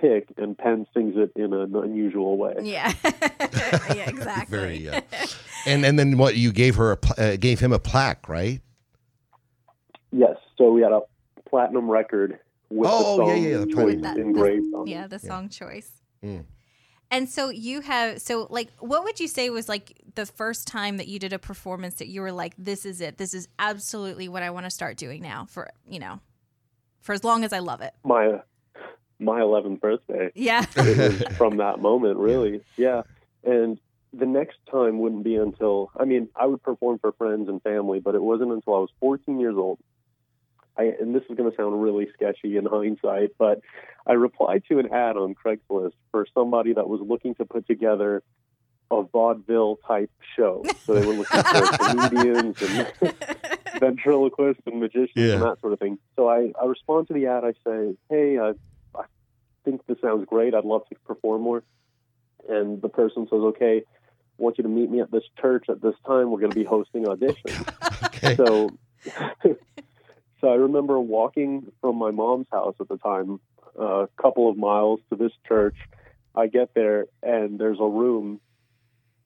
pick, 0.00 0.28
and 0.36 0.56
Penn 0.56 0.86
sings 0.94 1.14
it 1.16 1.32
in 1.36 1.52
an 1.52 1.74
unusual 1.76 2.36
way. 2.36 2.54
Yeah. 2.62 2.92
yeah, 3.04 4.08
exactly. 4.08 4.58
Very. 4.58 4.88
Uh, 4.88 5.00
and 5.66 5.84
and 5.84 5.98
then 5.98 6.18
what 6.18 6.36
you 6.36 6.52
gave 6.52 6.76
her 6.76 6.92
a 6.92 6.98
uh, 7.20 7.36
gave 7.36 7.60
him 7.60 7.72
a 7.72 7.78
plaque, 7.78 8.28
right? 8.28 8.60
Yes, 10.12 10.36
so 10.56 10.70
we 10.72 10.82
had 10.82 10.92
a 10.92 11.00
platinum 11.48 11.90
record 11.90 12.38
with 12.70 12.88
Oh, 12.92 13.18
the 13.18 13.24
yeah, 13.26 13.34
song 13.34 13.42
yeah, 13.42 13.58
the 13.58 13.66
choice 13.66 13.74
platinum. 13.74 14.02
That- 14.02 14.16
engraved 14.18 14.74
on. 14.74 14.86
Yeah, 14.86 15.06
the 15.06 15.18
song 15.18 15.48
choice. 15.48 15.90
Mm. 16.24 16.44
And 17.10 17.28
so 17.28 17.48
you 17.48 17.80
have 17.82 18.20
so 18.20 18.46
like 18.50 18.70
what 18.80 19.04
would 19.04 19.20
you 19.20 19.28
say 19.28 19.50
was 19.50 19.68
like 19.68 20.00
the 20.14 20.26
first 20.26 20.66
time 20.66 20.96
that 20.96 21.06
you 21.06 21.18
did 21.18 21.32
a 21.32 21.38
performance 21.38 21.94
that 21.96 22.08
you 22.08 22.20
were 22.22 22.32
like 22.32 22.54
this 22.58 22.84
is 22.84 23.00
it. 23.00 23.18
This 23.18 23.34
is 23.34 23.48
absolutely 23.58 24.28
what 24.28 24.42
I 24.42 24.50
want 24.50 24.66
to 24.66 24.70
start 24.70 24.96
doing 24.96 25.22
now 25.22 25.44
for, 25.48 25.70
you 25.88 26.00
know, 26.00 26.20
for 27.00 27.12
as 27.12 27.22
long 27.22 27.44
as 27.44 27.52
I 27.52 27.58
love 27.60 27.82
it. 27.82 27.92
My 28.04 28.40
my 29.18 29.40
11th 29.40 29.80
birthday. 29.80 30.30
Yeah. 30.34 30.64
it 30.76 31.26
was 31.28 31.36
from 31.36 31.58
that 31.58 31.80
moment, 31.80 32.18
really. 32.18 32.60
Yeah. 32.76 33.02
And 33.44 33.78
the 34.12 34.26
next 34.26 34.58
time 34.70 34.98
wouldn't 34.98 35.24
be 35.24 35.36
until, 35.36 35.90
I 35.98 36.04
mean, 36.04 36.28
I 36.36 36.46
would 36.46 36.62
perform 36.62 36.98
for 36.98 37.12
friends 37.12 37.48
and 37.48 37.62
family, 37.62 38.00
but 38.00 38.14
it 38.14 38.22
wasn't 38.22 38.52
until 38.52 38.74
I 38.74 38.78
was 38.78 38.90
14 39.00 39.40
years 39.40 39.56
old. 39.56 39.78
I, 40.76 40.92
and 41.00 41.14
this 41.14 41.22
is 41.30 41.36
going 41.36 41.48
to 41.50 41.56
sound 41.56 41.80
really 41.80 42.08
sketchy 42.14 42.56
in 42.56 42.66
hindsight, 42.66 43.30
but 43.38 43.60
I 44.06 44.14
replied 44.14 44.64
to 44.70 44.80
an 44.80 44.92
ad 44.92 45.16
on 45.16 45.34
Craigslist 45.34 45.92
for 46.10 46.26
somebody 46.34 46.72
that 46.72 46.88
was 46.88 47.00
looking 47.00 47.34
to 47.36 47.44
put 47.44 47.66
together 47.68 48.22
a 48.90 49.02
vaudeville 49.02 49.76
type 49.86 50.10
show. 50.36 50.64
So 50.84 50.94
they 50.94 51.06
were 51.06 51.14
looking 51.14 51.42
for 51.42 51.78
comedians 51.78 52.60
and 52.62 52.92
ventriloquists 53.80 54.62
and 54.66 54.80
magicians 54.80 55.10
Yeah. 55.14 55.34
and 55.34 55.42
that 55.42 55.60
sort 55.60 55.72
of 55.72 55.78
thing. 55.78 55.98
So 56.16 56.28
I, 56.28 56.52
I 56.60 56.66
respond 56.66 57.08
to 57.08 57.14
the 57.14 57.26
ad. 57.26 57.44
I 57.44 57.52
say, 57.66 57.96
hey, 58.10 58.38
I, 58.38 58.50
I 58.50 58.54
think 59.64 59.86
this 59.86 59.98
sounds 60.00 60.26
great. 60.26 60.54
I'd 60.54 60.64
love 60.64 60.82
to 60.88 60.94
perform 61.06 61.42
more. 61.42 61.62
And 62.48 62.80
the 62.82 62.88
person 62.88 63.26
says, 63.30 63.40
okay, 63.40 63.78
I 63.78 64.42
want 64.42 64.58
you 64.58 64.62
to 64.64 64.68
meet 64.68 64.90
me 64.90 65.00
at 65.00 65.10
this 65.10 65.24
church 65.40 65.66
at 65.68 65.80
this 65.80 65.94
time. 66.06 66.30
We're 66.30 66.40
going 66.40 66.52
to 66.52 66.58
be 66.58 66.64
hosting 66.64 67.04
auditions. 67.04 67.68
Okay. 68.04 68.36
so, 68.36 68.70
so 70.40 70.48
I 70.48 70.54
remember 70.54 71.00
walking 71.00 71.72
from 71.80 71.96
my 71.96 72.10
mom's 72.10 72.46
house 72.50 72.74
at 72.80 72.88
the 72.88 72.96
time, 72.96 73.40
a 73.78 74.08
couple 74.20 74.48
of 74.48 74.56
miles 74.56 75.00
to 75.10 75.16
this 75.16 75.32
church. 75.46 75.76
I 76.34 76.46
get 76.46 76.74
there 76.74 77.06
and 77.22 77.58
there's 77.58 77.78
a 77.80 77.86
room. 77.86 78.40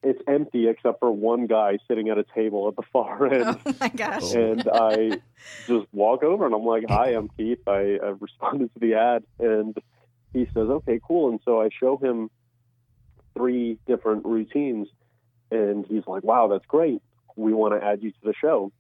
It's 0.03 0.21
empty 0.27 0.69
except 0.69 1.01
for 1.01 1.11
one 1.11 1.47
guy 1.47 1.79
sitting 1.89 2.09
at 2.09 2.19
a 2.19 2.25
table 2.35 2.69
at 2.69 2.77
the 2.77 2.83
far 2.93 3.27
oh 3.27 3.31
end. 3.31 3.61
oh 3.67 3.75
my 3.81 3.89
gosh. 3.89 4.33
And 4.35 4.69
I 4.73 5.21
just 5.67 5.87
walk 5.93 6.23
over 6.23 6.47
and 6.47 6.55
I'm 6.55 6.65
like, 6.65 6.85
"Hi, 6.89 7.11
I'm 7.11 7.29
Keith. 7.37 7.67
I, 7.67 7.99
I 8.03 8.15
responded 8.21 8.73
to 8.75 8.81
the 8.81 8.95
ad." 8.95 9.25
And 9.39 9.77
he 10.33 10.47
says, 10.47 10.69
"Okay, 10.69 11.01
cool." 11.07 11.31
And 11.31 11.41
so 11.45 11.61
I 11.61 11.69
show 11.71 11.97
him 11.97 12.31
three 13.35 13.79
different 13.87 14.25
routines, 14.25 14.89
and 15.51 15.85
he's 15.87 16.07
like, 16.07 16.23
"Wow, 16.23 16.49
that's 16.49 16.67
great. 16.67 17.03
We 17.37 17.53
want 17.53 17.81
to 17.81 17.87
add 17.87 18.03
you 18.03 18.11
to 18.11 18.19
the 18.23 18.35
show." 18.41 18.73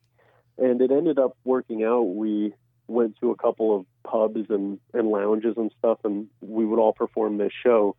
And 0.59 0.81
it 0.81 0.91
ended 0.91 1.19
up 1.19 1.37
working 1.45 1.85
out. 1.85 2.03
We 2.03 2.55
went 2.89 3.17
to 3.21 3.31
a 3.31 3.37
couple 3.37 3.77
of 3.77 3.87
pubs 4.03 4.47
and, 4.49 4.81
and 4.93 5.09
lounges 5.09 5.55
and 5.57 5.71
stuff, 5.79 5.99
and 6.05 6.29
we 6.41 6.65
would 6.65 6.79
all 6.79 6.93
perform 6.93 7.37
this 7.37 7.53
show. 7.63 7.95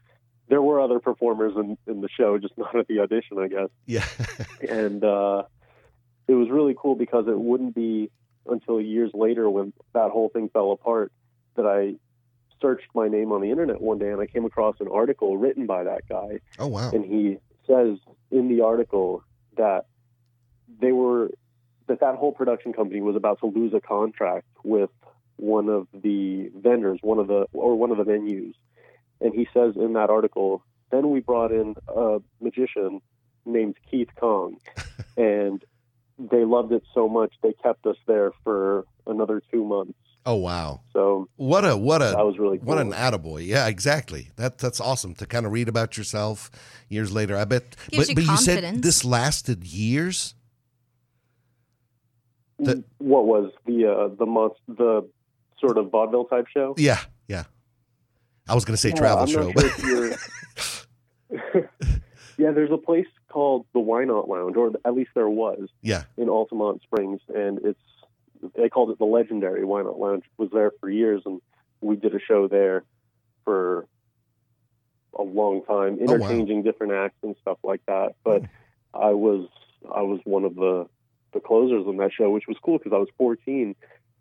There 0.50 0.62
were 0.62 0.82
other 0.82 1.00
performers 1.00 1.54
in, 1.56 1.78
in 1.88 2.02
the 2.02 2.10
show, 2.10 2.38
just 2.40 2.54
not 2.58 2.76
at 2.76 2.88
the 2.88 3.00
audition, 3.00 3.38
I 3.40 3.48
guess 3.48 3.70
yeah. 3.86 4.06
and 4.70 5.04
uh, 5.04 5.44
it 6.28 6.34
was 6.34 6.50
really 6.50 6.76
cool 6.78 6.96
because 6.96 7.28
it 7.28 7.40
wouldn't 7.40 7.76
be 7.76 8.12
until 8.48 8.82
years 8.82 9.12
later 9.14 9.50
when 9.50 9.74
that 9.94 10.10
whole 10.10 10.30
thing 10.30 10.50
fell 10.50 10.72
apart 10.72 11.12
that 11.56 11.66
I 11.66 11.96
searched 12.62 12.88
my 12.94 13.08
name 13.08 13.32
on 13.32 13.42
the 13.42 13.50
internet 13.50 13.82
one 13.82 13.98
day 13.98 14.10
and 14.10 14.22
I 14.22 14.26
came 14.26 14.46
across 14.46 14.76
an 14.80 14.88
article 14.92 15.38
written 15.38 15.66
by 15.66 15.84
that 15.84 16.08
guy 16.08 16.40
oh 16.60 16.68
wow. 16.68 16.92
and 16.92 17.06
he 17.06 17.38
says 17.68 17.98
in 18.32 18.48
the 18.48 18.62
article 18.62 19.24
that 19.58 19.86
they 20.82 20.92
were 20.92 21.30
that 21.88 22.00
that 22.00 22.16
whole 22.16 22.32
production 22.32 22.72
company 22.72 23.02
was 23.02 23.16
about 23.16 23.40
to 23.40 23.48
lose 23.48 23.74
a 23.74 23.82
contract 23.82 24.48
with 24.64 24.90
one 25.36 25.70
of 25.70 25.88
the 25.94 26.52
vendors, 26.56 27.00
one 27.02 27.18
of 27.20 27.28
the 27.28 27.48
or 27.52 27.76
one 27.76 27.92
of 27.92 27.98
the 27.98 28.04
venues. 28.04 28.54
And 29.22 29.34
he 29.34 29.48
says 29.54 29.76
in 29.76 29.94
that 29.94 30.10
article, 30.10 30.64
then 30.92 31.10
we 31.10 31.20
brought 31.20 31.52
in 31.52 31.76
a 31.88 32.20
magician 32.40 33.02
named 33.46 33.76
Keith 33.90 34.10
Kong, 34.16 34.58
and 35.18 35.64
they 36.18 36.46
loved 36.46 36.72
it 36.72 36.84
so 36.94 37.10
much 37.10 37.34
they 37.42 37.54
kept 37.54 37.86
us 37.86 37.98
there 38.08 38.32
for 38.44 38.86
another 39.08 39.42
two 39.52 39.66
months. 39.66 39.98
Oh 40.26 40.36
wow. 40.36 40.82
So 40.94 41.28
What 41.38 41.66
a 41.66 41.76
what 41.78 42.02
a 42.02 42.06
that 42.16 42.26
was 42.26 42.38
really 42.38 42.58
cool. 42.58 42.68
What 42.68 42.78
an 42.78 42.92
attaboy. 42.92 43.48
Yeah, 43.48 43.68
exactly. 43.68 44.30
That 44.36 44.58
that's 44.58 44.80
awesome 44.80 45.16
to 45.16 45.26
kind 45.26 45.46
of 45.46 45.52
read 45.52 45.68
about 45.70 45.98
yourself 45.98 46.52
years 46.90 47.12
later. 47.12 47.36
I 47.38 47.46
bet 47.46 47.76
Gives 47.90 48.08
but, 48.08 48.10
you 48.10 48.16
but 48.16 48.24
you 48.26 48.38
said 48.38 48.56
confidence. 48.64 48.82
this 48.86 49.06
lasted 49.06 49.64
years? 49.64 50.36
the- 52.60 52.84
what 52.98 53.26
was 53.26 53.52
the 53.66 53.86
uh, 53.88 54.16
the 54.20 54.26
month 54.26 54.54
the 54.68 55.08
sort 55.60 55.78
of 55.78 55.90
vaudeville 55.92 56.26
type 56.26 56.48
show? 56.54 56.74
Yeah, 56.78 57.00
yeah. 57.28 57.46
I 58.48 58.56
was 58.56 58.66
going 58.66 58.74
to 58.74 58.78
say 58.82 58.90
Yeah, 58.90 58.96
travel 58.96 59.24
I'm 59.24 59.30
show, 59.30 59.44
not 59.46 59.56
but 59.56 59.70
sure 59.80 60.16
yeah, 62.38 62.52
there's 62.52 62.72
a 62.72 62.78
place 62.78 63.06
called 63.30 63.66
the 63.74 63.80
Why 63.80 64.04
Not 64.06 64.28
Lounge, 64.28 64.56
or 64.58 64.72
at 64.86 64.94
least 64.94 65.12
there 65.14 65.30
was 65.30 65.70
yeah. 65.82 66.04
in 66.18 66.28
Altamonte 66.28 66.82
Springs, 66.82 67.22
and 67.34 67.60
it's 67.64 67.80
they 68.56 68.70
called 68.70 68.92
it 68.92 69.00
the 69.00 69.06
legendary 69.06 69.64
Why 69.64 69.82
Not 69.82 70.00
Lounge. 70.00 70.24
It 70.26 70.42
was 70.42 70.52
there 70.52 70.72
for 70.80 70.90
years, 70.90 71.22
and 71.26 71.42
we 71.82 71.96
did 71.96 72.16
a 72.16 72.20
show 72.20 72.48
there 72.48 72.84
for 73.46 73.88
a 75.18 75.24
long 75.24 75.64
time, 75.64 75.98
Oh, 76.08 76.14
wow. 76.16 76.16
interchanging 76.16 76.64
different 76.64 76.94
acts 76.94 77.18
and 77.24 77.36
stuff 77.42 77.58
like 77.64 77.82
that. 77.88 78.16
But 78.24 78.44
I 78.94 79.12
was 79.12 79.48
I 79.94 80.02
was 80.02 80.20
one 80.24 80.46
of 80.46 80.56
the 80.56 80.88
the 81.34 81.40
closers 81.40 81.86
on 81.88 81.98
that 81.98 82.12
show, 82.14 82.30
which 82.30 82.48
was 82.48 82.58
cool 82.64 82.78
because 82.78 82.94
I 82.94 82.98
was 82.98 83.10
14 83.18 83.76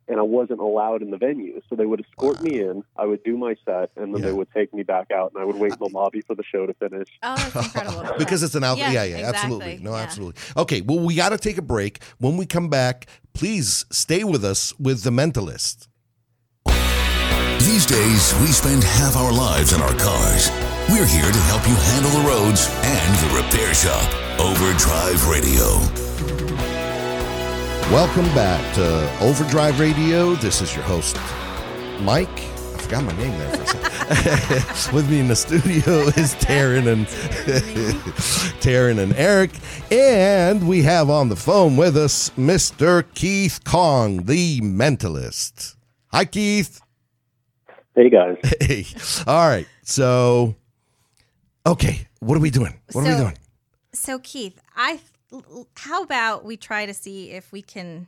and 0.08 0.18
I 0.18 0.22
wasn't 0.22 0.60
allowed 0.60 1.02
in 1.02 1.10
the 1.10 1.16
venue. 1.18 1.60
So 1.68 1.76
they 1.76 1.86
would 1.86 2.00
escort 2.00 2.42
me 2.42 2.60
in, 2.60 2.82
I 2.96 3.04
would 3.06 3.22
do 3.24 3.36
my 3.36 3.54
set, 3.64 3.90
and 3.96 4.14
then 4.14 4.22
Yeah. 4.22 4.28
they 4.28 4.32
would 4.32 4.50
take 4.52 4.72
me 4.72 4.82
back 4.82 5.10
out, 5.10 5.32
and 5.34 5.42
I 5.42 5.44
would 5.44 5.56
wait 5.56 5.72
in 5.72 5.78
the 5.78 5.90
lobby 5.92 6.20
for 6.22 6.34
the 6.34 6.42
show 6.44 6.66
to 6.66 6.74
finish. 6.74 7.08
Oh, 7.22 7.36
that's 7.36 7.54
incredible. 7.76 8.14
because 8.18 8.42
it's 8.42 8.54
an 8.54 8.64
alcohol. 8.64 8.92
Yeah, 8.92 9.04
Yeah, 9.04 9.18
yeah, 9.18 9.28
absolutely. 9.28 9.78
No, 9.82 9.90
Yeah. 9.92 10.02
absolutely. 10.02 10.40
Okay, 10.56 10.80
well, 10.80 10.98
we 11.00 11.14
got 11.14 11.30
to 11.30 11.38
take 11.38 11.58
a 11.58 11.62
break. 11.62 12.02
When 12.18 12.36
we 12.36 12.46
come 12.46 12.68
back, 12.68 13.06
please 13.34 13.84
stay 13.90 14.24
with 14.24 14.44
us 14.44 14.72
with 14.78 15.02
the 15.02 15.10
mentalist. 15.10 15.88
These 17.60 17.86
days, 17.86 18.34
we 18.40 18.46
spend 18.46 18.82
half 18.82 19.16
our 19.16 19.32
lives 19.32 19.72
in 19.72 19.80
our 19.82 19.94
cars. 19.94 20.50
We're 20.88 21.06
here 21.06 21.30
to 21.30 21.38
help 21.50 21.66
you 21.68 21.74
handle 21.74 22.10
the 22.10 22.26
roads 22.26 22.68
and 22.82 23.14
the 23.30 23.36
repair 23.36 23.74
shop. 23.74 24.08
Overdrive 24.40 25.26
Radio. 25.28 26.07
Welcome 27.90 28.26
back 28.34 28.74
to 28.74 29.24
Overdrive 29.24 29.80
Radio. 29.80 30.34
This 30.34 30.60
is 30.60 30.74
your 30.74 30.84
host, 30.84 31.16
Mike. 32.02 32.28
I 32.28 32.78
forgot 32.80 33.02
my 33.02 33.16
name 33.16 33.30
there 33.38 33.56
for 33.56 33.62
a 33.62 33.66
second. 33.66 34.92
With 34.94 35.10
me 35.10 35.20
in 35.20 35.28
the 35.28 35.34
studio 35.34 36.00
is 36.08 36.34
Taryn 36.34 36.86
and 36.86 37.06
Taryn 38.60 38.98
and 38.98 39.14
Eric, 39.14 39.52
and 39.90 40.68
we 40.68 40.82
have 40.82 41.08
on 41.08 41.30
the 41.30 41.36
phone 41.36 41.78
with 41.78 41.96
us 41.96 42.28
Mr. 42.36 43.04
Keith 43.14 43.64
Kong, 43.64 44.24
the 44.24 44.60
mentalist. 44.60 45.76
Hi, 46.08 46.26
Keith. 46.26 46.82
Hey 47.94 48.10
guys. 48.10 48.36
Hey. 48.60 48.84
All 49.26 49.48
right. 49.48 49.66
So, 49.82 50.56
okay. 51.66 52.06
What 52.20 52.36
are 52.36 52.40
we 52.40 52.50
doing? 52.50 52.78
What 52.92 53.06
are 53.06 53.10
we 53.10 53.16
doing? 53.16 53.38
So 53.94 54.18
Keith, 54.18 54.60
I 54.76 55.00
how 55.76 56.02
about 56.02 56.44
we 56.44 56.56
try 56.56 56.86
to 56.86 56.94
see 56.94 57.30
if 57.30 57.52
we 57.52 57.62
can 57.62 58.06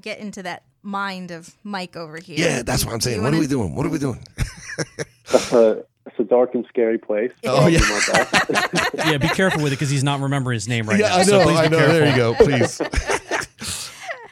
get 0.00 0.18
into 0.18 0.42
that 0.42 0.62
mind 0.82 1.30
of 1.30 1.54
Mike 1.62 1.96
over 1.96 2.18
here. 2.18 2.38
Yeah, 2.38 2.62
that's 2.62 2.84
what 2.84 2.94
I'm 2.94 3.00
saying. 3.00 3.18
What 3.18 3.28
are 3.28 3.30
wanna- 3.32 3.40
we 3.40 3.46
doing? 3.46 3.74
What 3.74 3.86
are 3.86 3.90
we 3.90 3.98
doing? 3.98 4.24
Uh, 5.52 5.76
it's 6.06 6.18
a 6.18 6.24
dark 6.24 6.56
and 6.56 6.66
scary 6.68 6.98
place. 6.98 7.30
Oh, 7.44 7.68
yeah. 7.68 7.78
do 7.78 7.84
my 7.88 8.00
best. 8.12 8.90
Yeah, 8.94 9.18
be 9.18 9.28
careful 9.28 9.62
with 9.62 9.72
it 9.72 9.76
because 9.76 9.90
he's 9.90 10.02
not 10.02 10.18
remembering 10.18 10.56
his 10.56 10.66
name 10.66 10.88
right 10.88 10.98
yeah, 10.98 11.08
now. 11.08 11.16
I 11.18 11.22
so 11.22 11.38
know. 11.38 11.44
please 11.44 11.58
I 11.58 11.68
be 11.68 11.76
know. 11.76 11.92
There 11.92 12.10
you 12.10 12.16
go. 12.16 12.34
Please. 12.34 12.80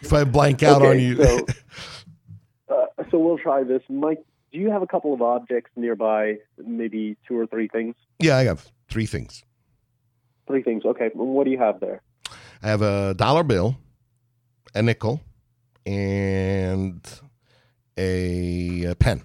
if 0.02 0.12
I 0.12 0.24
blank 0.24 0.64
out 0.64 0.82
on 0.82 0.98
you. 0.98 1.22
So, 1.22 1.46
uh, 2.68 3.04
so 3.12 3.18
we'll 3.18 3.38
try 3.38 3.62
this. 3.62 3.82
Mike, 3.88 4.24
do 4.52 4.58
you 4.58 4.70
have 4.70 4.82
a 4.82 4.88
couple 4.88 5.14
of 5.14 5.22
objects 5.22 5.70
nearby? 5.76 6.38
Maybe 6.56 7.16
two 7.28 7.38
or 7.38 7.46
three 7.46 7.68
things. 7.68 7.94
yeah, 8.18 8.36
I 8.36 8.44
have 8.44 8.66
three 8.88 9.06
things. 9.06 9.44
Three 10.48 10.62
things. 10.64 10.84
Okay. 10.84 11.10
What 11.14 11.44
do 11.44 11.50
you 11.52 11.58
have 11.58 11.78
there? 11.78 12.02
I 12.62 12.68
have 12.68 12.82
a 12.82 13.14
dollar 13.14 13.44
bill, 13.44 13.76
a 14.74 14.82
nickel, 14.82 15.20
and 15.86 17.00
a, 17.96 18.84
a 18.84 18.94
pen. 18.96 19.22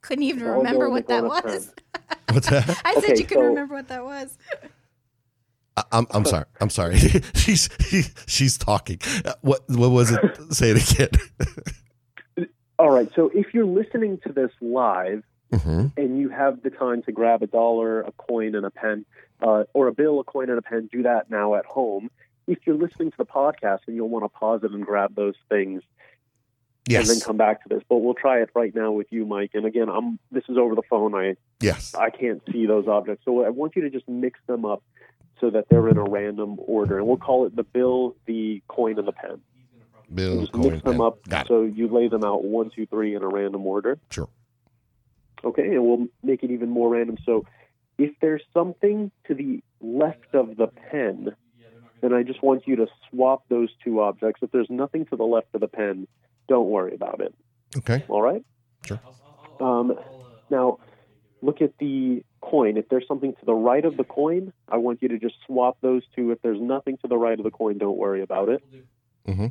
Couldn't 0.00 0.24
even 0.24 0.46
All 0.48 0.56
remember 0.58 0.86
going 0.86 0.92
what 0.92 1.06
that 1.08 1.22
on 1.24 1.30
a 1.38 1.42
pen. 1.42 1.52
was. 1.52 1.72
What's 2.32 2.48
that? 2.50 2.80
I 2.84 2.94
said 2.94 3.04
Okay, 3.04 3.18
you 3.20 3.24
couldn't 3.26 3.44
so- 3.44 3.48
remember 3.48 3.74
what 3.74 3.88
that 3.88 4.04
was. 4.04 4.36
I- 5.76 5.84
I'm 5.92 6.06
I'm 6.10 6.24
sorry. 6.24 6.44
I'm 6.60 6.70
sorry. 6.70 6.98
she's 7.34 7.68
she's 8.26 8.58
talking. 8.58 8.98
Uh, 9.24 9.34
What 9.42 9.60
what 9.68 9.90
was 9.90 10.10
it? 10.10 10.20
Say 10.54 10.70
it 10.74 10.90
again. 10.92 12.46
All 12.78 12.90
right. 12.90 13.08
So 13.14 13.30
if 13.34 13.54
you're 13.54 13.64
listening 13.66 14.18
to 14.26 14.32
this 14.32 14.50
live 14.60 15.22
hmm 15.52 15.86
and 15.96 16.18
you 16.18 16.28
have 16.30 16.62
the 16.62 16.70
time 16.70 17.02
to 17.02 17.12
grab 17.12 17.42
a 17.42 17.46
dollar, 17.46 18.00
a 18.02 18.12
coin, 18.12 18.54
and 18.54 18.64
a 18.64 18.70
pen, 18.70 19.04
uh, 19.42 19.64
or 19.74 19.88
a 19.88 19.92
bill, 19.92 20.20
a 20.20 20.24
coin, 20.24 20.48
and 20.48 20.58
a 20.58 20.62
pen, 20.62 20.88
do 20.90 21.02
that 21.02 21.30
now 21.30 21.54
at 21.54 21.64
home. 21.66 22.10
If 22.46 22.58
you're 22.66 22.76
listening 22.76 23.10
to 23.10 23.16
the 23.18 23.26
podcast 23.26 23.80
and 23.86 23.94
you'll 23.96 24.08
want 24.08 24.24
to 24.24 24.28
pause 24.28 24.62
it 24.64 24.70
and 24.72 24.84
grab 24.84 25.14
those 25.14 25.34
things 25.48 25.82
Yes. 26.88 27.08
and 27.08 27.16
then 27.16 27.24
come 27.24 27.36
back 27.36 27.62
to 27.62 27.68
this, 27.68 27.82
but 27.88 27.98
we'll 27.98 28.14
try 28.14 28.40
it 28.42 28.50
right 28.56 28.74
now 28.74 28.90
with 28.90 29.06
you, 29.10 29.24
Mike. 29.24 29.52
And 29.54 29.64
again, 29.66 29.88
I'm 29.88 30.18
this 30.32 30.42
is 30.48 30.56
over 30.58 30.74
the 30.74 30.82
phone. 30.90 31.14
I 31.14 31.36
Yes. 31.60 31.94
I 31.94 32.10
can't 32.10 32.42
see 32.50 32.66
those 32.66 32.88
objects, 32.88 33.24
so 33.24 33.44
I 33.44 33.50
want 33.50 33.76
you 33.76 33.82
to 33.82 33.90
just 33.90 34.08
mix 34.08 34.40
them 34.48 34.64
up 34.64 34.82
so 35.40 35.50
that 35.50 35.68
they're 35.68 35.88
in 35.88 35.96
a 35.96 36.02
random 36.04 36.56
order, 36.58 36.98
and 36.98 37.06
we'll 37.06 37.16
call 37.18 37.46
it 37.46 37.54
the 37.54 37.62
bill, 37.62 38.16
the 38.26 38.62
coin, 38.68 38.98
and 38.98 39.06
the 39.06 39.12
pen. 39.12 39.40
Bill, 40.12 40.40
just 40.40 40.52
coin, 40.52 40.72
mix 40.72 40.82
them 40.82 40.94
pen. 40.98 41.00
up 41.02 41.46
so 41.46 41.62
you 41.62 41.86
lay 41.88 42.08
them 42.08 42.24
out 42.24 42.42
one, 42.44 42.70
two, 42.70 42.86
three 42.86 43.14
in 43.14 43.22
a 43.22 43.28
random 43.28 43.64
order. 43.66 43.98
Sure. 44.10 44.28
Okay, 45.44 45.74
and 45.74 45.84
we'll 45.84 46.06
make 46.22 46.42
it 46.42 46.50
even 46.50 46.70
more 46.70 46.88
random. 46.90 47.16
So 47.24 47.44
if 47.98 48.12
there's 48.20 48.42
something 48.54 49.10
to 49.26 49.34
the 49.34 49.62
left 49.80 50.34
of 50.34 50.56
the 50.56 50.68
pen, 50.68 51.34
then 52.00 52.12
I 52.12 52.22
just 52.22 52.42
want 52.42 52.66
you 52.66 52.76
to 52.76 52.86
swap 53.10 53.44
those 53.48 53.70
two 53.84 54.00
objects. 54.00 54.40
If 54.42 54.50
there's 54.50 54.70
nothing 54.70 55.06
to 55.06 55.16
the 55.16 55.24
left 55.24 55.48
of 55.54 55.60
the 55.60 55.68
pen, 55.68 56.06
don't 56.48 56.68
worry 56.68 56.94
about 56.94 57.20
it. 57.20 57.34
Okay. 57.76 58.04
All 58.08 58.22
right? 58.22 58.44
Sure. 58.86 59.00
Um, 59.60 59.94
now, 60.50 60.78
look 61.40 61.62
at 61.62 61.72
the 61.78 62.24
coin. 62.40 62.76
If 62.76 62.88
there's 62.88 63.06
something 63.06 63.32
to 63.32 63.44
the 63.46 63.54
right 63.54 63.84
of 63.84 63.96
the 63.96 64.04
coin, 64.04 64.52
I 64.68 64.76
want 64.78 65.02
you 65.02 65.08
to 65.08 65.18
just 65.18 65.36
swap 65.46 65.78
those 65.80 66.02
two. 66.14 66.30
If 66.32 66.42
there's 66.42 66.60
nothing 66.60 66.98
to 66.98 67.08
the 67.08 67.16
right 67.16 67.38
of 67.38 67.44
the 67.44 67.50
coin, 67.50 67.78
don't 67.78 67.96
worry 67.96 68.22
about 68.22 68.48
it. 68.48 68.62
hmm 69.26 69.46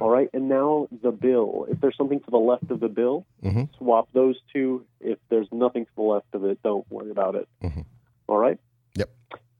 All 0.00 0.10
right, 0.10 0.28
and 0.32 0.48
now 0.48 0.86
the 1.02 1.10
bill. 1.10 1.66
If 1.68 1.80
there's 1.80 1.96
something 1.96 2.20
to 2.20 2.30
the 2.30 2.38
left 2.38 2.70
of 2.70 2.80
the 2.80 2.88
bill, 2.88 3.26
hmm 3.42 3.64
swap 3.78 4.08
those 4.12 4.36
two. 4.52 4.84
If 5.00 5.18
there's 5.28 5.48
nothing 5.50 5.84
to 5.86 5.90
the 5.96 6.02
left 6.02 6.26
of 6.34 6.44
it, 6.44 6.62
don't 6.62 6.86
worry 6.90 7.10
about 7.10 7.34
it. 7.34 7.48
Mhm. 7.62 7.84
All 8.28 8.38
right? 8.38 8.58
Yep. 8.94 9.10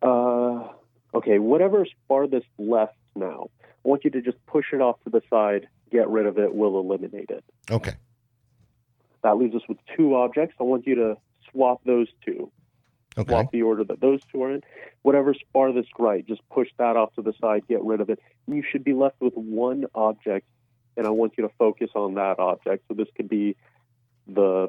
Uh, 0.02 0.68
okay, 1.14 1.38
whatever's 1.38 1.90
farthest 2.06 2.46
left 2.58 2.96
now, 3.16 3.48
I 3.62 3.88
want 3.88 4.04
you 4.04 4.10
to 4.10 4.20
just 4.22 4.44
push 4.46 4.66
it 4.72 4.80
off 4.80 5.02
to 5.04 5.10
the 5.10 5.22
side, 5.30 5.68
get 5.90 6.08
rid 6.08 6.26
of 6.26 6.38
it, 6.38 6.54
we'll 6.54 6.78
eliminate 6.78 7.30
it. 7.30 7.44
Okay. 7.70 7.94
That 9.22 9.36
leaves 9.38 9.54
us 9.56 9.62
with 9.68 9.78
two 9.96 10.14
objects. 10.14 10.54
I 10.60 10.62
want 10.62 10.86
you 10.86 10.94
to 10.96 11.16
swap 11.50 11.80
those 11.84 12.06
two. 12.24 12.50
Okay. 13.18 13.32
Swap 13.32 13.50
the 13.50 13.62
order 13.62 13.82
that 13.82 14.00
those 14.00 14.20
two 14.30 14.42
are 14.44 14.54
in. 14.54 14.62
Whatever's 15.02 15.38
farthest 15.52 15.88
right, 15.98 16.24
just 16.24 16.40
push 16.50 16.68
that 16.78 16.96
off 16.96 17.12
to 17.16 17.22
the 17.22 17.32
side, 17.40 17.66
get 17.68 17.82
rid 17.82 18.00
of 18.00 18.10
it. 18.10 18.20
You 18.46 18.62
should 18.62 18.84
be 18.84 18.92
left 18.94 19.16
with 19.20 19.34
one 19.34 19.86
object, 19.94 20.46
and 20.96 21.04
I 21.04 21.10
want 21.10 21.32
you 21.36 21.42
to 21.42 21.52
focus 21.58 21.90
on 21.96 22.14
that 22.14 22.38
object. 22.38 22.84
So 22.86 22.94
this 22.94 23.08
could 23.16 23.28
be 23.28 23.56
the 24.28 24.68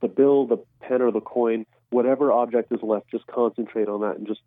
the 0.00 0.08
bill, 0.08 0.46
the 0.46 0.58
pen, 0.80 1.02
or 1.02 1.12
the 1.12 1.20
coin. 1.20 1.66
Whatever 1.90 2.32
object 2.32 2.72
is 2.72 2.80
left, 2.82 3.10
just 3.10 3.26
concentrate 3.26 3.88
on 3.88 4.00
that 4.00 4.16
and 4.16 4.26
just 4.26 4.40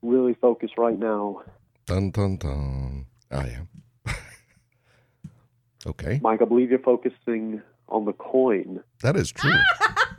really 0.00 0.34
focus 0.34 0.70
right 0.78 0.98
now. 0.98 1.42
Dun 1.86 2.12
dun 2.12 2.36
dun. 2.36 3.06
Ah, 3.32 3.40
I 3.40 3.48
am. 3.48 3.68
okay. 5.86 6.20
Mike, 6.22 6.40
I 6.40 6.44
believe 6.44 6.70
you're 6.70 6.78
focusing 6.78 7.62
on 7.88 8.04
the 8.04 8.12
coin. 8.12 8.80
That 9.02 9.16
is 9.16 9.32
true. 9.32 9.52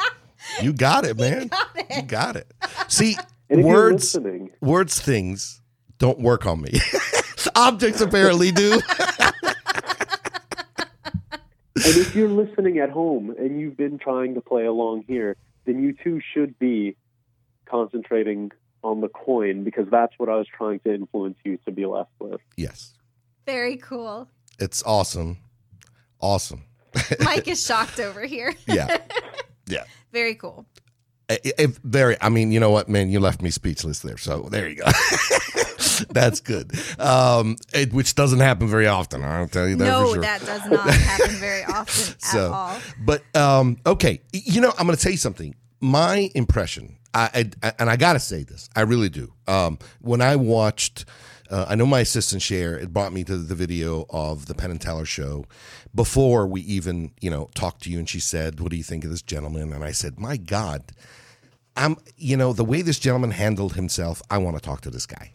you 0.61 0.73
got 0.73 1.05
it, 1.09 1.17
man. 1.17 1.47
Got 1.47 1.69
it. 1.75 1.85
You 1.95 2.01
got 2.03 2.35
it. 2.35 2.51
See, 2.87 3.17
words 3.49 4.15
words 4.61 4.99
things 4.99 5.61
don't 5.97 6.19
work 6.19 6.45
on 6.45 6.61
me. 6.61 6.71
Objects 7.55 8.01
apparently 8.01 8.51
do. 8.51 8.79
And 11.75 11.97
if 11.97 12.15
you're 12.15 12.29
listening 12.29 12.77
at 12.77 12.91
home 12.91 13.31
and 13.37 13.59
you've 13.59 13.75
been 13.75 13.97
trying 13.97 14.35
to 14.35 14.41
play 14.41 14.65
along 14.65 15.03
here, 15.07 15.35
then 15.65 15.81
you 15.83 15.91
too 15.91 16.21
should 16.33 16.57
be 16.59 16.95
concentrating 17.65 18.51
on 18.83 19.01
the 19.01 19.09
coin 19.09 19.63
because 19.63 19.87
that's 19.89 20.13
what 20.17 20.29
I 20.29 20.35
was 20.35 20.47
trying 20.47 20.79
to 20.81 20.93
influence 20.93 21.35
you 21.43 21.57
to 21.65 21.71
be 21.71 21.85
left 21.85 22.11
with. 22.19 22.39
yes. 22.55 22.93
Very 23.45 23.75
cool. 23.77 24.29
It's 24.59 24.81
awesome. 24.83 25.39
Awesome. 26.21 26.63
Mike 27.19 27.47
is 27.49 27.65
shocked 27.65 27.99
over 27.99 28.21
here. 28.25 28.53
Yeah. 28.67 28.99
Yeah. 29.65 29.83
Very 30.11 30.35
cool. 30.35 30.65
If 31.29 31.77
very, 31.83 32.17
I 32.21 32.29
mean, 32.29 32.51
you 32.51 32.59
know 32.59 32.69
what, 32.69 32.89
man, 32.89 33.09
you 33.09 33.19
left 33.19 33.41
me 33.41 33.49
speechless 33.49 33.99
there. 33.99 34.17
So 34.17 34.43
there 34.51 34.67
you 34.67 34.75
go. 34.75 34.85
That's 36.09 36.41
good. 36.41 36.71
Um, 36.99 37.57
it, 37.73 37.93
which 37.93 38.15
doesn't 38.15 38.39
happen 38.39 38.67
very 38.67 38.87
often. 38.87 39.23
I'll 39.23 39.47
tell 39.47 39.67
you 39.67 39.75
that 39.77 39.85
no, 39.85 40.13
sure. 40.13 40.21
that 40.21 40.41
does 40.45 40.69
not 40.69 40.89
happen 40.89 41.35
very 41.37 41.63
often 41.67 42.15
So- 42.19 42.47
at 42.47 42.51
all. 42.51 42.77
But 42.99 43.35
um, 43.35 43.77
okay, 43.85 44.21
you 44.33 44.61
know, 44.61 44.73
I'm 44.77 44.85
going 44.85 44.97
to 44.97 45.01
tell 45.01 45.11
you 45.11 45.17
something. 45.17 45.55
My 45.79 46.29
impression, 46.35 46.97
I, 47.13 47.49
I 47.61 47.73
and 47.79 47.89
I 47.89 47.95
got 47.97 48.13
to 48.13 48.19
say 48.19 48.43
this, 48.43 48.69
I 48.75 48.81
really 48.81 49.09
do. 49.09 49.33
Um, 49.47 49.79
when 50.01 50.21
I 50.21 50.35
watched, 50.35 51.05
uh, 51.53 51.67
I 51.69 51.75
know 51.75 51.85
my 51.85 51.99
assistant 51.99 52.41
Cher 52.41 52.79
it 52.79 52.91
brought 52.91 53.13
me 53.13 53.23
to 53.25 53.37
the 53.37 53.53
video 53.53 54.07
of 54.09 54.47
the 54.47 54.55
Penn 54.55 54.71
and 54.71 54.81
Teller 54.81 55.05
show 55.05 55.45
before 55.93 56.47
we 56.47 56.61
even, 56.61 57.11
you 57.21 57.29
know, 57.29 57.51
talked 57.53 57.83
to 57.83 57.91
you, 57.91 57.99
and 57.99 58.09
she 58.09 58.19
said, 58.19 58.59
"What 58.59 58.71
do 58.71 58.75
you 58.75 58.83
think 58.83 59.03
of 59.03 59.11
this 59.11 59.21
gentleman?" 59.21 59.71
And 59.71 59.83
I 59.83 59.91
said, 59.91 60.19
"My 60.19 60.35
God." 60.35 60.91
I'm, 61.75 61.97
you 62.17 62.37
know, 62.37 62.53
the 62.53 62.63
way 62.63 62.83
this 62.83 62.99
gentleman 62.99 63.31
handled 63.31 63.73
himself, 63.73 64.21
I 64.29 64.37
want 64.37 64.55
to 64.57 64.61
talk 64.61 64.81
to 64.81 64.91
this 64.91 65.07
guy. 65.07 65.33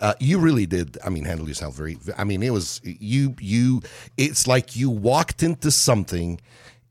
Uh, 0.00 0.14
you 0.18 0.38
really 0.38 0.64
did. 0.64 0.96
I 1.04 1.10
mean, 1.10 1.24
handle 1.24 1.46
yourself 1.46 1.74
very. 1.74 1.98
I 2.16 2.24
mean, 2.24 2.42
it 2.42 2.52
was 2.52 2.80
you. 2.84 3.34
You. 3.40 3.82
It's 4.18 4.46
like 4.46 4.76
you 4.76 4.90
walked 4.90 5.42
into 5.42 5.70
something, 5.70 6.40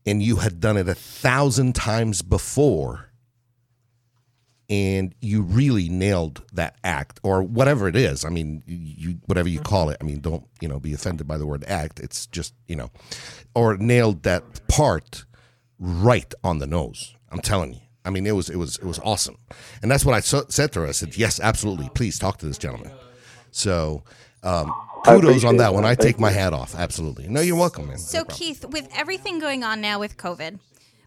and 0.06 0.22
you 0.22 0.36
had 0.36 0.58
done 0.60 0.76
it 0.76 0.88
a 0.88 0.94
thousand 0.94 1.74
times 1.74 2.22
before, 2.22 3.10
and 4.70 5.14
you 5.20 5.42
really 5.42 5.88
nailed 5.88 6.42
that 6.52 6.76
act 6.84 7.20
or 7.22 7.42
whatever 7.42 7.88
it 7.88 7.96
is. 7.96 8.24
I 8.24 8.30
mean, 8.30 8.62
you 8.66 9.18
whatever 9.26 9.48
you 9.48 9.60
call 9.60 9.90
it. 9.90 9.98
I 10.00 10.04
mean, 10.04 10.20
don't 10.20 10.44
you 10.60 10.68
know 10.68 10.80
be 10.80 10.94
offended 10.94 11.26
by 11.26 11.38
the 11.38 11.46
word 11.46 11.64
act. 11.66 12.00
It's 12.00 12.26
just 12.26 12.54
you 12.66 12.76
know, 12.76 12.90
or 13.54 13.76
nailed 13.76 14.22
that 14.22 14.66
part 14.68 15.24
right 15.78 16.32
on 16.42 16.58
the 16.58 16.66
nose. 16.66 17.14
I'm 17.30 17.40
telling 17.40 17.74
you. 17.74 17.80
I 18.04 18.10
mean, 18.10 18.26
it 18.26 18.32
was 18.32 18.50
it 18.50 18.56
was 18.56 18.76
it 18.76 18.84
was 18.84 18.98
awesome, 19.00 19.36
and 19.82 19.90
that's 19.90 20.04
what 20.04 20.14
I 20.14 20.20
so, 20.20 20.44
said 20.48 20.72
to 20.72 20.80
her. 20.80 20.86
I 20.86 20.92
said, 20.92 21.16
"Yes, 21.16 21.40
absolutely. 21.40 21.88
Please 21.94 22.18
talk 22.18 22.38
to 22.38 22.46
this 22.46 22.58
gentleman." 22.58 22.92
So, 23.50 24.04
um, 24.42 24.72
kudos 25.06 25.44
on 25.44 25.56
that 25.56 25.72
one. 25.72 25.84
I 25.84 25.94
take 25.94 26.18
my 26.18 26.30
hat 26.30 26.52
off. 26.52 26.74
Absolutely. 26.74 27.28
No, 27.28 27.40
you're 27.40 27.56
welcome, 27.56 27.88
man. 27.88 27.98
So 27.98 28.18
No. 28.18 28.24
Keith, 28.24 28.64
with 28.66 28.88
everything 28.94 29.38
going 29.38 29.64
on 29.64 29.80
now 29.80 29.98
with 29.98 30.18
COVID, 30.18 30.58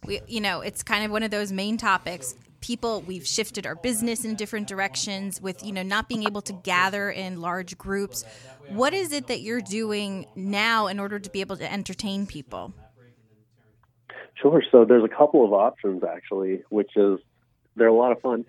we 0.06 0.22
you 0.28 0.42
know, 0.42 0.62
it's 0.62 0.82
kind 0.82 1.06
of 1.06 1.12
one 1.12 1.22
of 1.22 1.30
those 1.30 1.52
main 1.52 1.78
topics. 1.78 2.36
People, 2.68 3.02
we've 3.08 3.26
shifted 3.26 3.66
our 3.66 3.76
business 3.76 4.26
in 4.26 4.36
different 4.36 4.68
directions 4.68 5.40
with, 5.42 5.66
you 5.66 5.72
know, 5.72 5.84
not 5.84 6.10
being 6.10 6.24
able 6.24 6.42
to 6.42 6.52
gather 6.52 7.10
in 7.10 7.40
large 7.40 7.78
groups. 7.78 8.26
What 8.68 8.94
is 8.94 9.14
it 9.14 9.28
that 9.28 9.40
you're 9.40 9.62
doing 9.62 10.26
now 10.36 10.88
in 10.88 11.00
order 11.00 11.18
to 11.18 11.30
be 11.30 11.40
able 11.40 11.56
to 11.56 11.72
entertain 11.72 12.28
people? 12.28 12.74
Sure. 14.36 14.62
So 14.70 14.84
there's 14.84 15.06
a 15.06 15.08
couple 15.08 15.46
of 15.46 15.54
options 15.54 16.04
actually, 16.04 16.64
which 16.68 16.92
is 16.98 17.20
they're 17.78 17.88
a 17.88 17.94
lot 17.94 18.12
of 18.12 18.20
fun. 18.20 18.44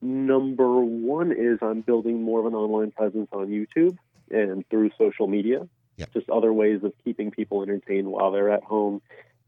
Number 0.00 0.80
one 0.80 1.30
is 1.30 1.58
I'm 1.60 1.82
building 1.82 2.22
more 2.22 2.40
of 2.40 2.46
an 2.46 2.54
online 2.54 2.92
presence 2.92 3.28
on 3.30 3.48
YouTube 3.48 3.98
and 4.30 4.66
through 4.70 4.90
social 4.96 5.26
media. 5.26 5.68
Yeah. 5.98 6.06
just 6.14 6.30
other 6.30 6.50
ways 6.50 6.82
of 6.82 6.94
keeping 7.04 7.30
people 7.30 7.62
entertained 7.62 8.08
while 8.08 8.32
they're 8.32 8.50
at 8.50 8.62
home. 8.62 9.02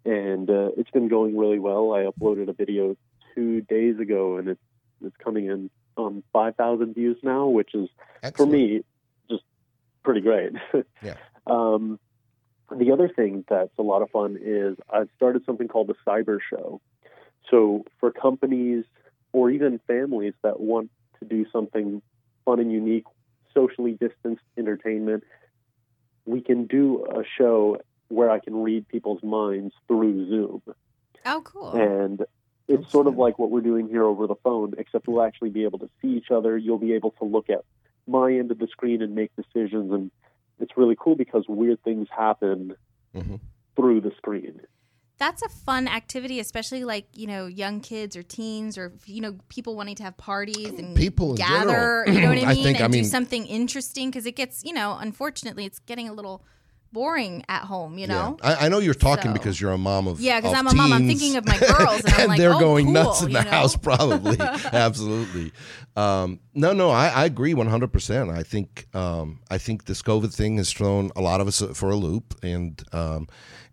And 0.05 0.51
uh, 0.51 0.73
it's 0.77 0.91
been 0.91 1.09
going 1.09 1.39
really 1.39 1.59
well. 1.59 1.95
I 1.95 2.01
uploaded 2.01 2.51
a 2.51 2.53
video 2.53 2.95
two 3.35 3.61
days 3.63 3.99
ago, 3.99 4.37
and 4.37 4.49
it's 4.49 4.61
it's 5.05 5.17
coming 5.17 5.47
in 5.47 5.71
on 5.97 6.23
five 6.33 6.57
thousand 6.57 6.95
views 6.95 7.19
now, 7.23 7.47
which 7.47 7.75
is 7.75 7.89
for 8.35 8.47
me 8.47 8.83
just 9.31 9.45
pretty 10.03 10.21
great. 10.21 10.53
Yeah. 11.03 11.17
Um, 11.47 11.99
the 12.71 12.93
other 12.93 13.09
thing 13.09 13.45
that's 13.49 13.77
a 13.79 13.83
lot 13.83 14.03
of 14.03 14.11
fun 14.11 14.39
is 14.41 14.77
I've 14.93 15.09
started 15.17 15.45
something 15.45 15.69
called 15.69 15.89
the 15.89 15.97
Cyber 16.07 16.39
Show. 16.49 16.81
So 17.51 17.85
for 17.99 18.13
companies 18.13 18.85
or 19.33 19.51
even 19.51 19.81
families 19.87 20.35
that 20.43 20.61
want 20.61 20.91
to 21.19 21.25
do 21.25 21.45
something 21.53 22.01
fun 22.45 22.61
and 22.61 22.73
unique, 22.73 23.05
socially 23.53 23.93
distanced 23.93 24.45
entertainment, 24.57 25.25
we 26.25 26.41
can 26.41 26.67
do 26.67 27.05
a 27.11 27.23
show 27.37 27.79
where 28.09 28.31
I 28.31 28.39
can 28.39 28.63
read 28.63 28.87
people's 28.89 29.23
minds 29.23 29.75
through 29.89 30.29
Zoom. 30.29 30.63
Oh, 31.25 31.41
cool. 31.45 31.73
And 31.73 32.25
it's 32.73 32.91
sort 32.91 33.07
of 33.07 33.17
like 33.17 33.39
what 33.39 33.51
we're 33.51 33.61
doing 33.61 33.89
here 33.89 34.05
over 34.05 34.27
the 34.27 34.35
phone, 34.43 34.75
except 34.79 35.07
we'll 35.09 35.23
actually 35.23 35.51
be 35.51 35.65
able 35.65 35.79
to 35.81 35.89
see 36.01 36.09
each 36.09 36.31
other. 36.31 36.57
You'll 36.57 36.79
be 36.79 36.93
able 36.95 37.11
to 37.13 37.25
look 37.25 37.49
at 37.51 37.65
my 38.07 38.33
end 38.33 38.51
of 38.51 38.59
the 38.59 38.67
screen 38.69 39.03
and 39.03 39.15
make 39.15 39.31
decisions. 39.37 39.93
And 39.93 40.11
it's 40.61 40.77
really 40.77 40.97
cool 40.99 41.15
because 41.17 41.45
weird 41.49 41.83
things 41.83 42.09
happen 42.17 42.75
Mhm. 43.15 43.41
through 43.77 44.01
the 44.01 44.13
screen. 44.17 44.61
That's 45.19 45.43
a 45.43 45.49
fun 45.49 45.87
activity, 45.87 46.41
especially 46.41 46.83
like 46.85 47.07
you 47.15 47.29
know 47.29 47.47
young 47.47 47.81
kids 47.81 48.17
or 48.17 48.23
teens 48.25 48.77
or 48.77 48.93
you 49.07 49.21
know 49.21 49.37
people 49.49 49.77
wanting 49.77 49.95
to 49.97 50.03
have 50.03 50.17
parties 50.17 50.71
and 50.71 50.97
People 50.97 51.35
gather. 51.35 52.05
general. 52.07 52.15
You 52.15 52.21
know 52.23 52.29
what 52.31 52.39
I 52.45 52.51
I 52.51 52.55
mean? 52.55 52.65
think- 52.65 52.77
and 52.79 52.85
I 52.85 52.89
mean- 52.89 53.03
do 53.05 53.09
something 53.09 53.47
interesting 53.47 54.11
because 54.11 54.27
it 54.27 54.35
gets 54.35 54.65
you 54.65 54.73
know 54.73 54.97
unfortunately 54.99 55.65
it's 55.65 55.79
getting 55.79 56.09
a 56.09 56.13
little 56.13 56.43
boring 56.93 57.45
at 57.49 57.63
home. 57.63 57.99
You 57.99 58.07
know. 58.07 58.39
Yeah. 58.43 58.57
I, 58.61 58.67
I 58.67 58.69
know 58.69 58.79
you're 58.79 58.95
talking 58.95 59.31
So- 59.31 59.35
because 59.35 59.61
you're 59.61 59.73
a 59.73 59.79
mom 59.79 60.07
of 60.07 60.21
Yeah, 60.21 60.41
because 60.41 60.55
I'm 60.57 60.67
a 60.67 60.75
mom. 60.75 60.93
I'm 60.93 61.07
thinking 61.07 61.37
of 61.37 61.47
my 61.47 61.59
girls, 61.59 62.05
and 62.05 62.15
I'm 62.17 62.29
like, 62.29 62.39
they're 62.39 62.55
oh, 62.55 62.61
going 62.61 62.93
nuts 62.93 63.23
in 63.23 63.33
the 63.33 63.43
know? 63.43 63.51
house, 63.51 63.77
probably. 63.77 64.39
Absolutely. 64.73 65.53
Um, 65.97 66.41
no, 66.55 66.73
no, 66.73 66.91
I, 66.91 67.09
I 67.09 67.25
agree 67.25 67.55
100. 67.55 67.93
percent 67.93 68.31
I 68.31 68.43
think 68.43 68.87
um, 68.95 69.41
I 69.51 69.59
think 69.59 69.85
this 69.85 70.03
COVID 70.03 70.35
thing 70.35 70.57
has 70.57 70.73
thrown 70.73 71.11
a 71.17 71.21
lot 71.21 71.41
of 71.41 71.49
us 71.49 71.63
for 71.75 71.91
a 71.91 71.97
loop, 71.97 72.35
and 72.43 72.83
um, 72.93 73.29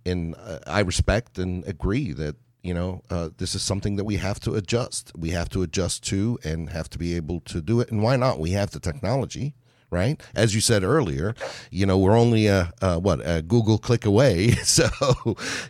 and 0.06 0.36
uh, 0.38 0.60
I 0.68 0.82
respect 0.82 1.38
and 1.38 1.66
agree 1.68 2.12
that 2.14 2.36
you 2.62 2.74
know 2.74 3.04
uh, 3.10 3.30
this 3.38 3.56
is 3.56 3.62
something 3.62 3.96
that 3.96 4.04
we 4.04 4.18
have 4.18 4.40
to 4.42 4.56
adjust. 4.56 5.12
We 5.18 5.30
have 5.32 5.50
to 5.50 5.62
adjust 5.62 6.04
to, 6.10 6.38
and 6.44 6.70
have 6.70 6.90
to 6.92 6.98
be 6.98 7.16
able 7.16 7.40
to 7.42 7.62
do 7.62 7.80
it. 7.80 7.92
And 7.92 8.04
why 8.04 8.16
not? 8.18 8.40
We 8.40 8.52
have 8.52 8.72
the 8.72 8.80
technology 8.80 9.56
right? 9.92 10.22
As 10.36 10.56
you 10.56 10.62
said 10.62 10.84
earlier, 10.84 11.36
you 11.72 11.86
know, 11.86 11.98
we're 11.98 12.18
only 12.18 12.48
a, 12.48 12.72
a 12.82 13.00
what 13.00 13.20
a 13.24 13.42
Google 13.42 13.78
click 13.78 14.06
away, 14.06 14.52
so 14.64 14.88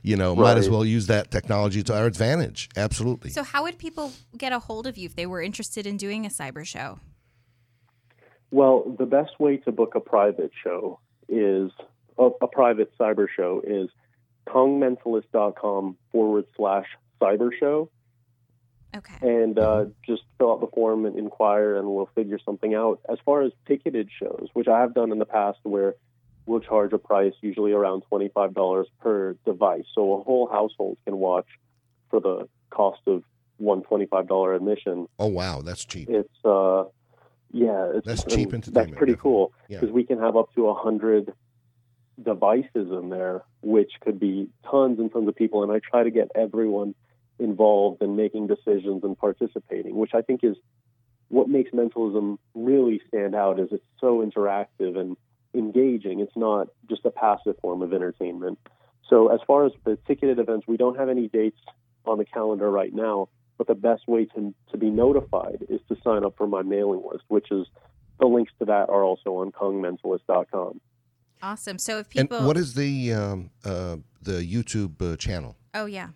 you 0.03 0.15
know, 0.15 0.36
might 0.36 0.58
as 0.58 0.69
well 0.69 0.86
use 0.86 1.08
that 1.08 1.32
technology 1.32 1.84
to 1.84 1.97
our 1.97 2.05
advantage. 2.05 2.69
Absolutely. 2.75 3.29
So 3.29 3.43
how 3.43 3.63
would 3.63 3.77
people 3.77 4.13
get 4.38 4.51
a 4.51 4.60
hold 4.60 4.88
of 4.88 4.97
you 4.97 5.05
if 5.05 5.15
they 5.15 5.25
were 5.25 5.41
interested 5.41 5.86
in 5.86 5.97
doing 5.97 6.25
a 6.25 6.29
cyber 6.29 6.65
show? 6.65 6.99
Well, 8.51 8.95
the 8.97 9.05
best 9.05 9.39
way 9.39 9.58
to 9.58 9.71
book 9.71 9.93
a 9.95 9.99
private 9.99 10.51
show 10.63 10.99
is 11.27 11.71
a, 12.17 12.29
a 12.41 12.47
private 12.47 12.91
cyber 12.97 13.27
show 13.34 13.62
is 13.65 13.89
kongmentalist.com 14.47 15.97
forward 16.12 16.45
slash 16.55 16.88
cyber 17.21 17.49
show. 17.58 17.89
Okay. 18.97 19.15
and 19.21 19.60
uh, 19.60 19.86
just 20.06 20.23
fill 20.38 20.52
out 20.54 20.62
the 20.62 20.67
form 20.67 21.06
and 21.06 21.17
inquire, 21.17 21.75
and 21.78 21.88
we'll 21.88 22.10
figure 22.15 22.39
something 22.43 22.73
out. 22.73 22.99
As 23.10 23.17
far 23.23 23.43
as 23.43 23.52
ticketed 23.67 24.10
shows, 24.19 24.47
which 24.54 24.67
I 24.67 24.80
have 24.80 24.93
done 24.95 25.12
in 25.12 25.19
the 25.19 25.25
past, 25.25 25.60
where 25.63 25.95
we'll 26.47 26.60
charge 26.62 26.91
a 26.93 26.97
price 26.97 27.34
usually 27.41 27.71
around 27.71 28.02
twenty 28.10 28.30
five 28.30 28.54
dollars 28.56 28.88
per 28.99 29.34
device, 29.45 29.84
so 29.93 30.13
a 30.19 30.23
whole 30.23 30.47
household 30.52 30.97
can 31.06 31.17
watch 31.17 31.45
for 32.10 32.19
the 32.19 32.47
cost 32.71 33.02
of 33.06 33.23
one 33.58 33.84
twenty 33.84 34.06
five 34.08 34.28
dollar 34.28 34.56
admission. 34.56 35.08
oh 35.19 35.28
wow, 35.28 35.62
that's 35.62 35.86
cheap. 35.86 36.10
It's 36.10 36.30
uh, 36.45 36.86
yeah, 37.52 37.91
it's 37.95 38.06
That's 38.08 38.23
and 38.23 38.32
cheap 38.32 38.49
That's 38.52 38.69
pretty 38.69 38.91
definitely. 38.91 39.15
cool 39.17 39.54
Yeah. 39.67 39.80
because 39.82 39.93
we 39.93 40.04
can 40.04 40.17
have 40.19 40.36
up 40.36 40.54
to 40.56 40.67
a 40.69 40.73
hundred 40.73 41.32
devices 42.21 42.69
in 42.91 43.10
there, 43.10 43.43
which 43.62 43.91
could 44.02 44.19
be 44.19 44.49
tons 44.69 44.99
and 44.99 45.12
tons 45.12 45.28
of 45.28 45.36
people. 45.36 45.63
And 45.63 45.71
I 45.71 45.80
try 45.80 46.04
to 46.04 46.12
get 46.12 46.30
everyone 46.36 46.95
involved 47.39 48.02
in 48.02 48.15
making 48.15 48.47
decisions 48.47 49.04
and 49.04 49.17
participating, 49.17 49.95
which 49.95 50.12
I 50.13 50.21
think 50.21 50.43
is 50.43 50.56
what 51.30 51.47
makes 51.47 51.71
mentalism 51.73 52.39
really 52.54 53.02
stand 53.08 53.36
out. 53.36 53.60
Is 53.60 53.69
it's 53.71 53.84
so 53.99 54.23
interactive 54.25 54.97
and 54.97 55.15
engaging. 55.54 56.19
It's 56.19 56.36
not 56.36 56.67
just 56.89 57.06
a 57.06 57.12
passive 57.12 57.56
form 57.62 57.82
of 57.82 57.93
entertainment. 57.93 58.60
So 59.10 59.30
as 59.30 59.39
far 59.47 59.65
as 59.65 59.71
the 59.86 59.97
ticketed 60.08 60.39
events, 60.39 60.67
we 60.67 60.78
don't 60.78 60.97
have 60.97 61.10
any 61.10 61.28
dates 61.28 61.60
on 62.06 62.17
the 62.17 62.25
calendar 62.25 62.69
right 62.69 62.93
now. 62.93 63.30
But 63.58 63.67
the 63.67 63.75
best 63.75 64.08
way 64.08 64.25
to 64.25 64.54
to 64.71 64.78
be 64.78 64.89
notified 64.89 65.65
is 65.69 65.82
to 65.89 65.97
sign 66.04 66.23
up 66.23 66.36
for 66.38 66.47
my 66.47 66.62
mailing 66.62 67.04
list, 67.12 67.25
which 67.28 67.52
is 67.52 67.67
the 68.19 68.28
links 68.28 68.52
to 68.60 68.65
that 68.65 68.89
are 68.89 69.04
also 69.04 69.36
on 69.36 69.52
kongmentalist.com. 69.52 70.80
Awesome. 71.41 71.78
So 71.80 71.99
if 71.99 72.10
people, 72.10 72.19
And 72.21 72.30
people, 72.30 72.47
what 72.47 72.58
is 72.58 72.73
the 72.73 73.13
um, 73.13 73.49
uh, 73.65 73.97
the 74.21 74.41
YouTube 74.45 75.02
uh, 75.02 75.15
channel? 75.15 75.56
oh 75.73 75.86
yeah, 75.86 76.10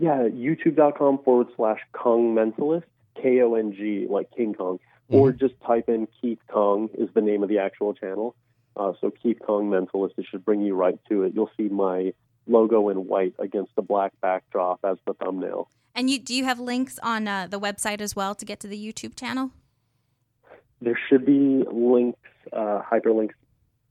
Yeah, 0.00 0.28
youtube.com 0.28 1.18
forward 1.24 1.48
slash 1.56 1.80
Kong 1.92 2.34
Mentalist, 2.34 2.84
K 3.20 3.42
O 3.42 3.54
N 3.54 3.74
G, 3.74 4.06
like 4.08 4.30
King 4.34 4.54
Kong. 4.54 4.80
Or 5.10 5.30
just 5.32 5.54
type 5.66 5.88
in 5.88 6.06
Keith 6.20 6.38
Kong 6.48 6.88
is 6.94 7.08
the 7.14 7.20
name 7.20 7.42
of 7.42 7.48
the 7.48 7.58
actual 7.58 7.94
channel. 7.94 8.34
Uh, 8.76 8.92
so 9.00 9.10
Keith 9.10 9.38
Kong 9.44 9.68
Mentalist, 9.68 10.12
it 10.16 10.24
should 10.30 10.44
bring 10.44 10.62
you 10.62 10.74
right 10.74 10.98
to 11.08 11.24
it. 11.24 11.32
You'll 11.34 11.50
see 11.56 11.68
my 11.68 12.12
logo 12.46 12.88
in 12.88 13.08
white 13.08 13.34
against 13.38 13.74
the 13.74 13.82
black 13.82 14.12
backdrop 14.22 14.78
as 14.84 14.96
the 15.06 15.14
thumbnail. 15.14 15.68
and 15.94 16.08
you 16.08 16.18
do 16.18 16.32
you 16.34 16.44
have 16.44 16.60
links 16.60 16.98
on 17.02 17.28
uh, 17.28 17.46
the 17.48 17.60
website 17.60 18.00
as 18.00 18.16
well 18.16 18.34
to 18.36 18.44
get 18.44 18.60
to 18.60 18.68
the 18.68 18.78
YouTube 18.78 19.16
channel? 19.16 19.50
There 20.80 20.98
should 21.08 21.26
be 21.26 21.64
links, 21.70 22.18
uh, 22.52 22.80
hyperlinks, 22.90 23.34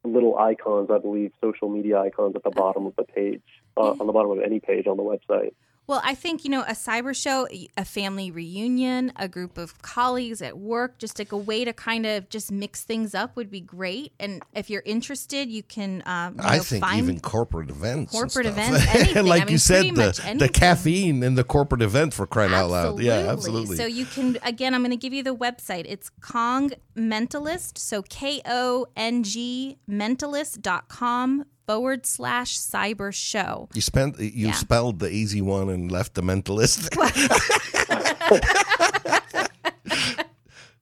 little 0.03 0.37
icons, 0.39 0.89
I 0.89 0.97
believe, 0.97 1.33
social 1.41 1.69
media 1.69 1.99
icons 1.99 2.35
at 2.35 2.43
the 2.43 2.49
bottom 2.49 2.87
of 2.87 2.95
the 2.95 3.03
page, 3.03 3.43
uh, 3.77 3.91
on 3.91 4.07
the 4.07 4.13
bottom 4.13 4.31
of 4.31 4.39
any 4.39 4.59
page 4.59 4.87
on 4.87 4.97
the 4.97 5.03
website. 5.03 5.53
Well, 5.89 6.01
I 6.03 6.13
think, 6.13 6.43
you 6.43 6.51
know, 6.51 6.61
a 6.61 6.73
cyber 6.73 7.15
show, 7.15 7.47
a 7.75 7.83
family 7.83 8.29
reunion, 8.29 9.11
a 9.15 9.27
group 9.27 9.57
of 9.57 9.81
colleagues 9.81 10.39
at 10.39 10.55
work, 10.55 10.99
just 10.99 11.17
like 11.17 11.31
a 11.31 11.37
way 11.37 11.65
to 11.65 11.73
kind 11.73 12.05
of 12.05 12.29
just 12.29 12.51
mix 12.51 12.83
things 12.83 13.15
up 13.15 13.35
would 13.35 13.49
be 13.49 13.59
great. 13.59 14.13
And 14.19 14.43
if 14.53 14.69
you're 14.69 14.83
interested, 14.85 15.49
you 15.49 15.63
can, 15.63 16.03
um, 16.05 16.35
you 16.35 16.43
I 16.43 16.57
know, 16.57 16.61
think 16.61 16.85
even 16.93 17.19
corporate 17.19 17.71
events. 17.71 18.11
corporate 18.11 18.45
events, 18.45 18.85
anything. 18.95 19.25
like 19.25 19.41
I 19.41 19.45
mean, 19.45 19.53
you 19.53 19.57
said, 19.57 19.95
the, 19.95 20.35
the 20.37 20.47
caffeine 20.47 21.23
in 21.23 21.33
the 21.33 21.43
corporate 21.43 21.81
event 21.81 22.13
for 22.13 22.27
crying 22.27 22.53
out 22.53 22.69
loud. 22.69 22.99
Yeah, 22.99 23.31
absolutely. 23.31 23.75
So 23.75 23.87
you 23.87 24.05
can 24.05 24.37
again, 24.43 24.75
I'm 24.75 24.81
going 24.81 24.91
to 24.91 24.95
give 24.95 25.13
you 25.13 25.23
the 25.23 25.35
website. 25.35 25.85
It's 25.87 26.11
Kong 26.21 26.69
Mentalist. 26.95 27.79
So 27.79 28.03
K 28.03 28.43
O 28.45 28.85
N 28.95 29.23
G 29.23 29.79
mentalist.com 29.89 31.45
forward 31.69 32.03
slash 32.05 32.57
cyber 32.57 33.13
show. 33.13 33.69
you 33.75 33.81
spent 33.81 34.17
you 34.19 34.47
Yeah. 34.47 34.53
spelled 34.53 34.97
the 34.99 35.09
easy 35.11 35.41
one 35.41 35.69
and 35.69 35.91
left 35.91 36.15
the 36.15 36.21
mentalist. 36.23 36.89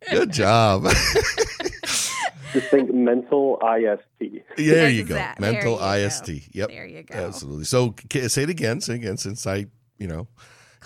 Good 0.10 0.32
job. 0.32 0.84
Just 2.54 2.70
think 2.72 2.94
mental 2.94 3.60
IST. 3.62 4.42
there 4.56 4.90
you 4.90 5.04
go. 5.04 5.16
Exact- 5.16 5.42
there 5.42 5.52
Mental 5.52 5.74
you 5.74 5.78
go. 5.80 5.94
IST. 6.06 6.30
Yep. 6.56 6.70
There 6.70 6.86
you 6.88 7.04
go. 7.04 7.16
Absolutely. 7.16 7.66
So 7.66 7.94
say 8.28 8.44
it 8.44 8.50
again. 8.50 8.80
Say 8.80 8.94
it 8.94 8.98
again 8.98 9.18
since 9.18 9.46
I, 9.46 9.66
you 9.98 10.08
know, 10.08 10.28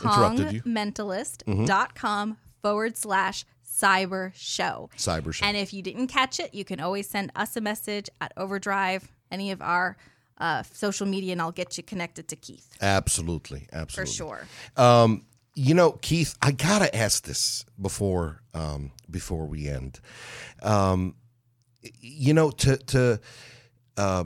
interrupted 0.03 0.51
you. 0.51 0.61
Mm-hmm. 0.63 0.77
KongMentalist.com 0.77 2.37
forward 2.63 2.97
slash 2.97 3.45
cyber 3.63 4.31
show. 4.33 4.89
Cyber 4.97 5.31
show. 5.33 5.45
And 5.45 5.55
if 5.55 5.71
you 5.73 5.83
didn't 5.83 6.07
catch 6.07 6.39
it, 6.39 6.53
you 6.55 6.65
can 6.65 6.79
always 6.79 7.07
send 7.07 7.31
us 7.35 7.55
a 7.55 7.61
message 7.61 8.09
at 8.19 8.33
Overdrive, 8.37 9.11
any 9.32 9.52
of 9.52 9.62
our 9.62 9.98
uh, 10.38 10.63
social 10.63 11.08
media, 11.08 11.34
and 11.34 11.41
I'll 11.41 11.52
get 11.52 11.78
you 11.78 11.84
connected 11.84 12.28
to 12.30 12.36
Keith 12.36 12.67
Absolutely. 12.82 13.67
absolutely, 13.72 14.12
for 14.12 14.17
sure. 14.17 14.48
Um, 14.76 15.26
you 15.56 15.74
know, 15.74 15.91
Keith, 15.91 16.36
I 16.41 16.52
gotta 16.52 16.96
ask 16.96 17.24
this 17.24 17.65
before 17.80 18.41
um, 18.54 18.91
before 19.10 19.46
we 19.46 19.67
end. 19.67 20.00
Um, 20.62 21.15
you 22.00 22.34
know, 22.34 22.52
to 22.52 22.78
to 22.78 23.20
uh, 23.98 24.24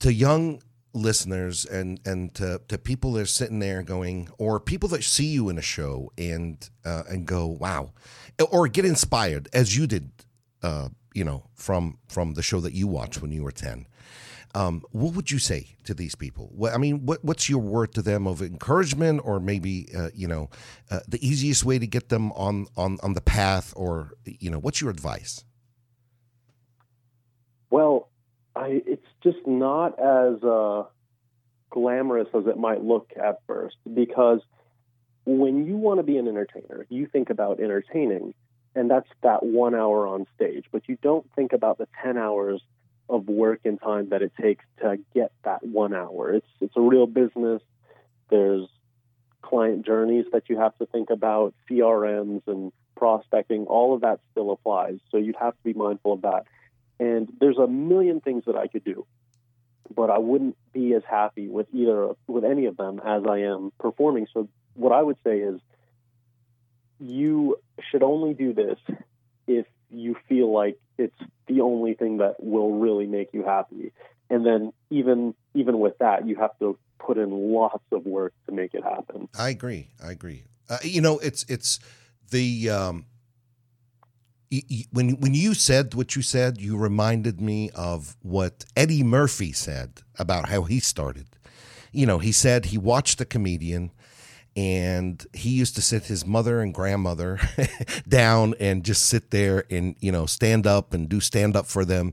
to 0.00 0.12
young 0.12 0.62
listeners 0.94 1.64
and 1.64 2.00
and 2.06 2.34
to, 2.34 2.60
to 2.68 2.78
people 2.78 3.12
that 3.12 3.22
are 3.22 3.26
sitting 3.26 3.58
there 3.58 3.82
going, 3.82 4.28
or 4.38 4.60
people 4.60 4.88
that 4.90 5.04
see 5.04 5.26
you 5.26 5.48
in 5.48 5.58
a 5.58 5.62
show 5.62 6.10
and 6.16 6.68
uh, 6.84 7.02
and 7.08 7.26
go, 7.26 7.46
wow, 7.46 7.92
or 8.50 8.68
get 8.68 8.84
inspired 8.84 9.48
as 9.52 9.76
you 9.76 9.86
did, 9.86 10.10
uh, 10.62 10.88
you 11.14 11.24
know, 11.24 11.44
from 11.54 11.98
from 12.08 12.34
the 12.34 12.42
show 12.42 12.60
that 12.60 12.72
you 12.72 12.86
watched 12.86 13.20
when 13.20 13.32
you 13.32 13.42
were 13.42 13.52
ten. 13.52 13.86
Um, 14.54 14.82
what 14.90 15.14
would 15.14 15.30
you 15.30 15.38
say 15.38 15.76
to 15.84 15.94
these 15.94 16.14
people? 16.14 16.52
I 16.70 16.76
mean, 16.76 17.06
what, 17.06 17.24
what's 17.24 17.48
your 17.48 17.60
word 17.60 17.94
to 17.94 18.02
them 18.02 18.26
of 18.26 18.42
encouragement, 18.42 19.22
or 19.24 19.40
maybe 19.40 19.88
uh, 19.96 20.10
you 20.14 20.28
know, 20.28 20.50
uh, 20.90 21.00
the 21.08 21.26
easiest 21.26 21.64
way 21.64 21.78
to 21.78 21.86
get 21.86 22.10
them 22.10 22.32
on 22.32 22.66
on 22.76 22.98
on 23.02 23.14
the 23.14 23.22
path, 23.22 23.72
or 23.76 24.12
you 24.24 24.50
know, 24.50 24.58
what's 24.58 24.80
your 24.80 24.90
advice? 24.90 25.44
Well, 27.70 28.10
I, 28.54 28.82
it's 28.86 29.06
just 29.22 29.38
not 29.46 29.98
as 29.98 30.42
uh, 30.42 30.84
glamorous 31.70 32.28
as 32.34 32.46
it 32.46 32.58
might 32.58 32.82
look 32.82 33.10
at 33.16 33.40
first 33.46 33.76
because 33.92 34.40
when 35.24 35.64
you 35.66 35.76
want 35.76 35.98
to 35.98 36.02
be 36.02 36.18
an 36.18 36.28
entertainer, 36.28 36.86
you 36.90 37.06
think 37.06 37.30
about 37.30 37.60
entertaining, 37.60 38.34
and 38.74 38.90
that's 38.90 39.08
that 39.22 39.42
one 39.42 39.74
hour 39.74 40.06
on 40.06 40.26
stage, 40.34 40.66
but 40.70 40.82
you 40.88 40.98
don't 41.02 41.26
think 41.34 41.52
about 41.52 41.78
the 41.78 41.88
10 42.02 42.18
hours 42.18 42.62
of 43.12 43.28
work 43.28 43.60
and 43.64 43.80
time 43.80 44.08
that 44.08 44.22
it 44.22 44.32
takes 44.40 44.64
to 44.80 44.98
get 45.14 45.32
that 45.44 45.62
one 45.62 45.94
hour. 45.94 46.32
It's, 46.32 46.46
it's 46.60 46.76
a 46.76 46.80
real 46.80 47.06
business. 47.06 47.60
There's 48.30 48.66
client 49.42 49.84
journeys 49.84 50.24
that 50.32 50.48
you 50.48 50.58
have 50.58 50.76
to 50.78 50.86
think 50.86 51.10
about, 51.10 51.54
CRMs 51.70 52.42
and 52.46 52.72
prospecting, 52.96 53.66
all 53.66 53.94
of 53.94 54.00
that 54.00 54.20
still 54.30 54.50
applies. 54.50 54.98
So 55.10 55.18
you'd 55.18 55.36
have 55.38 55.52
to 55.52 55.62
be 55.62 55.74
mindful 55.74 56.14
of 56.14 56.22
that. 56.22 56.44
And 56.98 57.30
there's 57.38 57.58
a 57.58 57.66
million 57.66 58.20
things 58.20 58.44
that 58.46 58.56
I 58.56 58.66
could 58.66 58.84
do, 58.84 59.06
but 59.94 60.08
I 60.08 60.18
wouldn't 60.18 60.56
be 60.72 60.94
as 60.94 61.02
happy 61.08 61.48
with 61.48 61.66
either 61.72 62.12
with 62.26 62.44
any 62.44 62.66
of 62.66 62.78
them 62.78 62.98
as 63.04 63.24
I 63.28 63.40
am 63.40 63.72
performing. 63.78 64.26
So 64.32 64.48
what 64.74 64.92
I 64.92 65.02
would 65.02 65.18
say 65.24 65.40
is 65.40 65.60
you 66.98 67.56
should 67.90 68.02
only 68.02 68.32
do 68.32 68.54
this 68.54 68.78
if 69.46 69.66
you 69.92 70.16
feel 70.28 70.52
like 70.52 70.78
it's 70.98 71.16
the 71.46 71.60
only 71.60 71.94
thing 71.94 72.18
that 72.18 72.42
will 72.42 72.72
really 72.72 73.06
make 73.06 73.28
you 73.32 73.44
happy. 73.44 73.92
And 74.30 74.46
then 74.46 74.72
even 74.90 75.34
even 75.54 75.80
with 75.80 75.98
that, 75.98 76.26
you 76.26 76.36
have 76.36 76.58
to 76.60 76.78
put 76.98 77.18
in 77.18 77.30
lots 77.52 77.84
of 77.90 78.06
work 78.06 78.32
to 78.46 78.52
make 78.52 78.74
it 78.74 78.82
happen. 78.82 79.28
I 79.38 79.50
agree. 79.50 79.88
I 80.02 80.12
agree. 80.12 80.44
Uh, 80.68 80.78
you 80.82 81.00
know, 81.00 81.18
it's 81.18 81.44
it's 81.48 81.78
the 82.30 82.70
um, 82.70 83.06
when 84.90 85.10
when 85.20 85.34
you 85.34 85.54
said 85.54 85.94
what 85.94 86.16
you 86.16 86.22
said, 86.22 86.60
you 86.60 86.76
reminded 86.76 87.40
me 87.40 87.70
of 87.74 88.16
what 88.22 88.64
Eddie 88.76 89.02
Murphy 89.02 89.52
said 89.52 90.00
about 90.18 90.48
how 90.48 90.62
he 90.62 90.80
started. 90.80 91.26
You 91.92 92.06
know, 92.06 92.18
he 92.18 92.32
said 92.32 92.66
he 92.66 92.78
watched 92.78 93.20
a 93.20 93.24
comedian 93.24 93.90
and 94.54 95.26
he 95.32 95.50
used 95.50 95.74
to 95.76 95.82
sit 95.82 96.04
his 96.04 96.26
mother 96.26 96.60
and 96.60 96.74
grandmother 96.74 97.40
down 98.08 98.54
and 98.60 98.84
just 98.84 99.06
sit 99.06 99.30
there 99.30 99.64
and 99.70 99.96
you 100.00 100.12
know 100.12 100.26
stand 100.26 100.66
up 100.66 100.92
and 100.92 101.08
do 101.08 101.20
stand 101.20 101.56
up 101.56 101.66
for 101.66 101.84
them. 101.84 102.12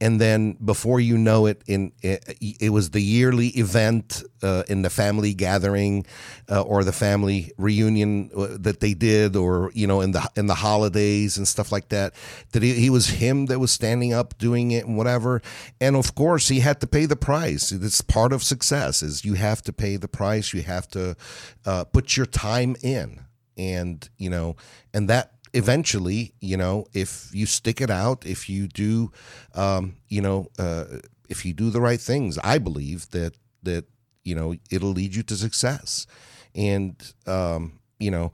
And 0.00 0.20
then 0.20 0.52
before 0.64 1.00
you 1.00 1.18
know 1.18 1.46
it 1.46 1.62
in 1.66 1.92
it, 2.02 2.36
it 2.40 2.70
was 2.70 2.90
the 2.90 3.00
yearly 3.00 3.48
event 3.48 4.22
uh, 4.42 4.64
in 4.68 4.82
the 4.82 4.90
family 4.90 5.34
gathering 5.34 6.06
uh, 6.50 6.60
or 6.60 6.84
the 6.84 6.92
family 6.92 7.52
reunion 7.56 8.30
uh, 8.36 8.48
that 8.60 8.80
they 8.80 8.94
did 8.94 9.34
or 9.34 9.72
you 9.74 9.86
know 9.86 10.00
in 10.02 10.12
the 10.12 10.30
in 10.36 10.46
the 10.46 10.54
holidays 10.54 11.38
and 11.38 11.48
stuff 11.48 11.72
like 11.72 11.88
that 11.88 12.14
that 12.52 12.62
he, 12.62 12.74
he 12.74 12.90
was 12.90 13.08
him 13.08 13.46
that 13.46 13.58
was 13.58 13.72
standing 13.72 14.12
up 14.12 14.36
doing 14.38 14.72
it 14.72 14.84
and 14.84 14.96
whatever. 14.96 15.40
And 15.80 15.96
of 15.96 16.14
course 16.14 16.48
he 16.48 16.60
had 16.60 16.80
to 16.82 16.86
pay 16.86 17.06
the 17.06 17.16
price. 17.16 17.72
It's 17.72 18.02
part 18.02 18.32
of 18.32 18.42
success 18.42 19.02
is 19.02 19.24
you 19.24 19.34
have 19.34 19.62
to 19.62 19.72
pay 19.72 19.96
the 19.96 20.08
price. 20.08 20.52
You 20.52 20.62
have 20.62 20.86
to 20.88 21.16
uh, 21.64 21.77
put 21.84 22.16
your 22.16 22.26
time 22.26 22.76
in. 22.82 23.20
And 23.56 24.08
you 24.18 24.30
know 24.30 24.54
and 24.94 25.08
that 25.08 25.32
eventually 25.52 26.32
you 26.40 26.56
know 26.56 26.86
if 26.92 27.28
you 27.32 27.44
stick 27.44 27.80
it 27.80 27.90
out 27.90 28.24
if 28.24 28.48
you 28.48 28.68
do 28.68 29.10
um, 29.54 29.96
you 30.08 30.20
know 30.20 30.46
uh, 30.60 30.84
if 31.28 31.44
you 31.44 31.52
do 31.52 31.68
the 31.70 31.80
right 31.80 32.00
things 32.00 32.38
i 32.44 32.56
believe 32.58 33.10
that 33.10 33.34
that 33.64 33.84
you 34.28 34.34
know 34.34 34.54
it'll 34.70 34.90
lead 34.90 35.14
you 35.14 35.22
to 35.24 35.36
success. 35.36 36.06
And 36.54 36.94
um, 37.26 37.80
you 37.98 38.10
know 38.10 38.32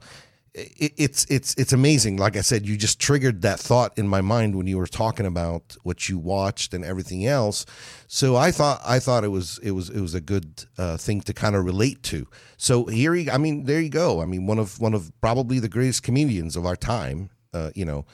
it, 0.55 0.93
it's 0.97 1.25
it's 1.25 1.53
it's 1.55 1.73
amazing. 1.73 2.17
Like 2.17 2.37
i 2.37 2.41
said 2.41 2.65
you 2.65 2.77
just 2.77 2.99
triggered 2.99 3.41
that 3.41 3.59
thought 3.59 3.97
in 3.97 4.07
my 4.07 4.21
mind 4.21 4.55
when 4.55 4.67
you 4.67 4.77
were 4.77 4.87
talking 4.87 5.25
about 5.25 5.75
what 5.83 6.07
you 6.07 6.17
watched 6.17 6.73
and 6.73 6.85
everything 6.85 7.25
else. 7.25 7.65
So 8.07 8.35
i 8.35 8.51
thought 8.51 8.81
i 8.85 8.99
thought 8.99 9.23
it 9.23 9.29
was 9.29 9.59
it 9.61 9.71
was 9.71 9.89
it 9.89 9.99
was 9.99 10.13
a 10.13 10.21
good 10.21 10.65
uh, 10.77 10.97
thing 10.97 11.21
to 11.21 11.33
kind 11.33 11.55
of 11.55 11.65
relate 11.65 12.03
to. 12.03 12.27
So 12.57 12.85
here 12.85 13.13
i 13.31 13.37
mean 13.37 13.65
there 13.65 13.81
you 13.81 13.89
go. 13.89 14.21
I 14.21 14.25
mean 14.25 14.45
one 14.45 14.59
of 14.59 14.79
one 14.79 14.93
of 14.93 15.11
probably 15.19 15.59
the 15.59 15.69
greatest 15.69 16.03
comedians 16.03 16.55
of 16.55 16.65
our 16.65 16.77
time 16.77 17.29
uh, 17.53 17.71
you 17.75 17.85
know 17.85 18.05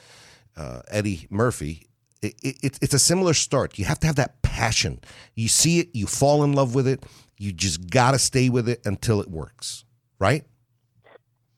uh, 0.57 0.81
eddie 0.89 1.27
murphy. 1.29 1.87
It, 2.23 2.35
it, 2.43 2.79
it's 2.81 2.93
a 2.93 2.99
similar 2.99 3.33
start. 3.33 3.79
You 3.79 3.85
have 3.85 3.99
to 4.01 4.07
have 4.07 4.15
that 4.17 4.43
passion. 4.43 4.99
You 5.33 5.47
see 5.47 5.79
it 5.79 5.89
you 5.93 6.07
fall 6.07 6.43
in 6.43 6.53
love 6.53 6.75
with 6.75 6.87
it. 6.87 7.03
You 7.37 7.51
just 7.51 7.89
got 7.89 8.11
to 8.11 8.19
stay 8.19 8.49
with 8.49 8.69
it 8.69 8.81
until 8.85 9.21
it 9.21 9.29
works 9.29 9.85
right 10.19 10.45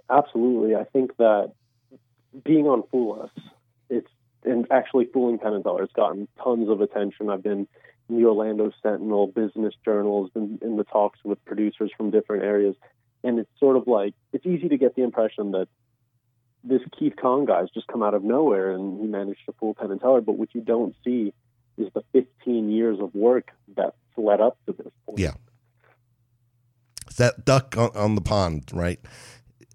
Absolutely. 0.09 0.75
I 0.75 0.83
think 0.83 1.15
that 1.17 1.53
being 2.43 2.67
on 2.67 2.83
Fool 2.91 3.21
Us, 3.23 3.43
it's 3.89 4.09
and 4.45 4.67
actually 4.71 5.05
fooling 5.05 5.39
Penn 5.39 5.53
and 5.53 5.63
Teller, 5.63 5.83
it's 5.83 5.93
gotten 5.93 6.27
tons 6.43 6.69
of 6.69 6.81
attention. 6.81 7.29
I've 7.29 7.43
been 7.43 7.67
in 8.09 8.17
the 8.17 8.25
Orlando 8.25 8.71
Sentinel, 8.81 9.27
business 9.27 9.73
journals, 9.85 10.29
been 10.33 10.59
in 10.61 10.75
the 10.75 10.83
talks 10.83 11.19
with 11.23 11.43
producers 11.45 11.91
from 11.95 12.11
different 12.11 12.43
areas, 12.43 12.75
and 13.23 13.39
it's 13.39 13.49
sort 13.59 13.77
of 13.77 13.87
like 13.87 14.13
it's 14.33 14.45
easy 14.45 14.69
to 14.69 14.77
get 14.77 14.95
the 14.95 15.03
impression 15.03 15.51
that 15.51 15.67
this 16.63 16.81
Keith 16.97 17.15
Kong 17.21 17.45
guy's 17.45 17.69
just 17.69 17.87
come 17.87 18.03
out 18.03 18.13
of 18.13 18.23
nowhere 18.23 18.71
and 18.71 18.99
he 19.01 19.07
managed 19.07 19.45
to 19.45 19.53
fool 19.59 19.73
Penn 19.73 19.91
and 19.91 19.99
Teller. 19.99 20.21
But 20.21 20.37
what 20.37 20.49
you 20.53 20.61
don't 20.61 20.95
see 21.03 21.33
is 21.77 21.87
the 21.93 22.03
15 22.13 22.69
years 22.69 22.99
of 22.99 23.13
work 23.13 23.51
that's 23.75 23.95
led 24.15 24.39
up 24.39 24.57
to 24.65 24.73
this 24.73 24.91
point. 25.05 25.19
Yeah. 25.19 25.33
It's 27.07 27.17
that 27.17 27.45
duck 27.45 27.75
on 27.77 28.15
the 28.15 28.21
pond, 28.21 28.71
right? 28.73 28.99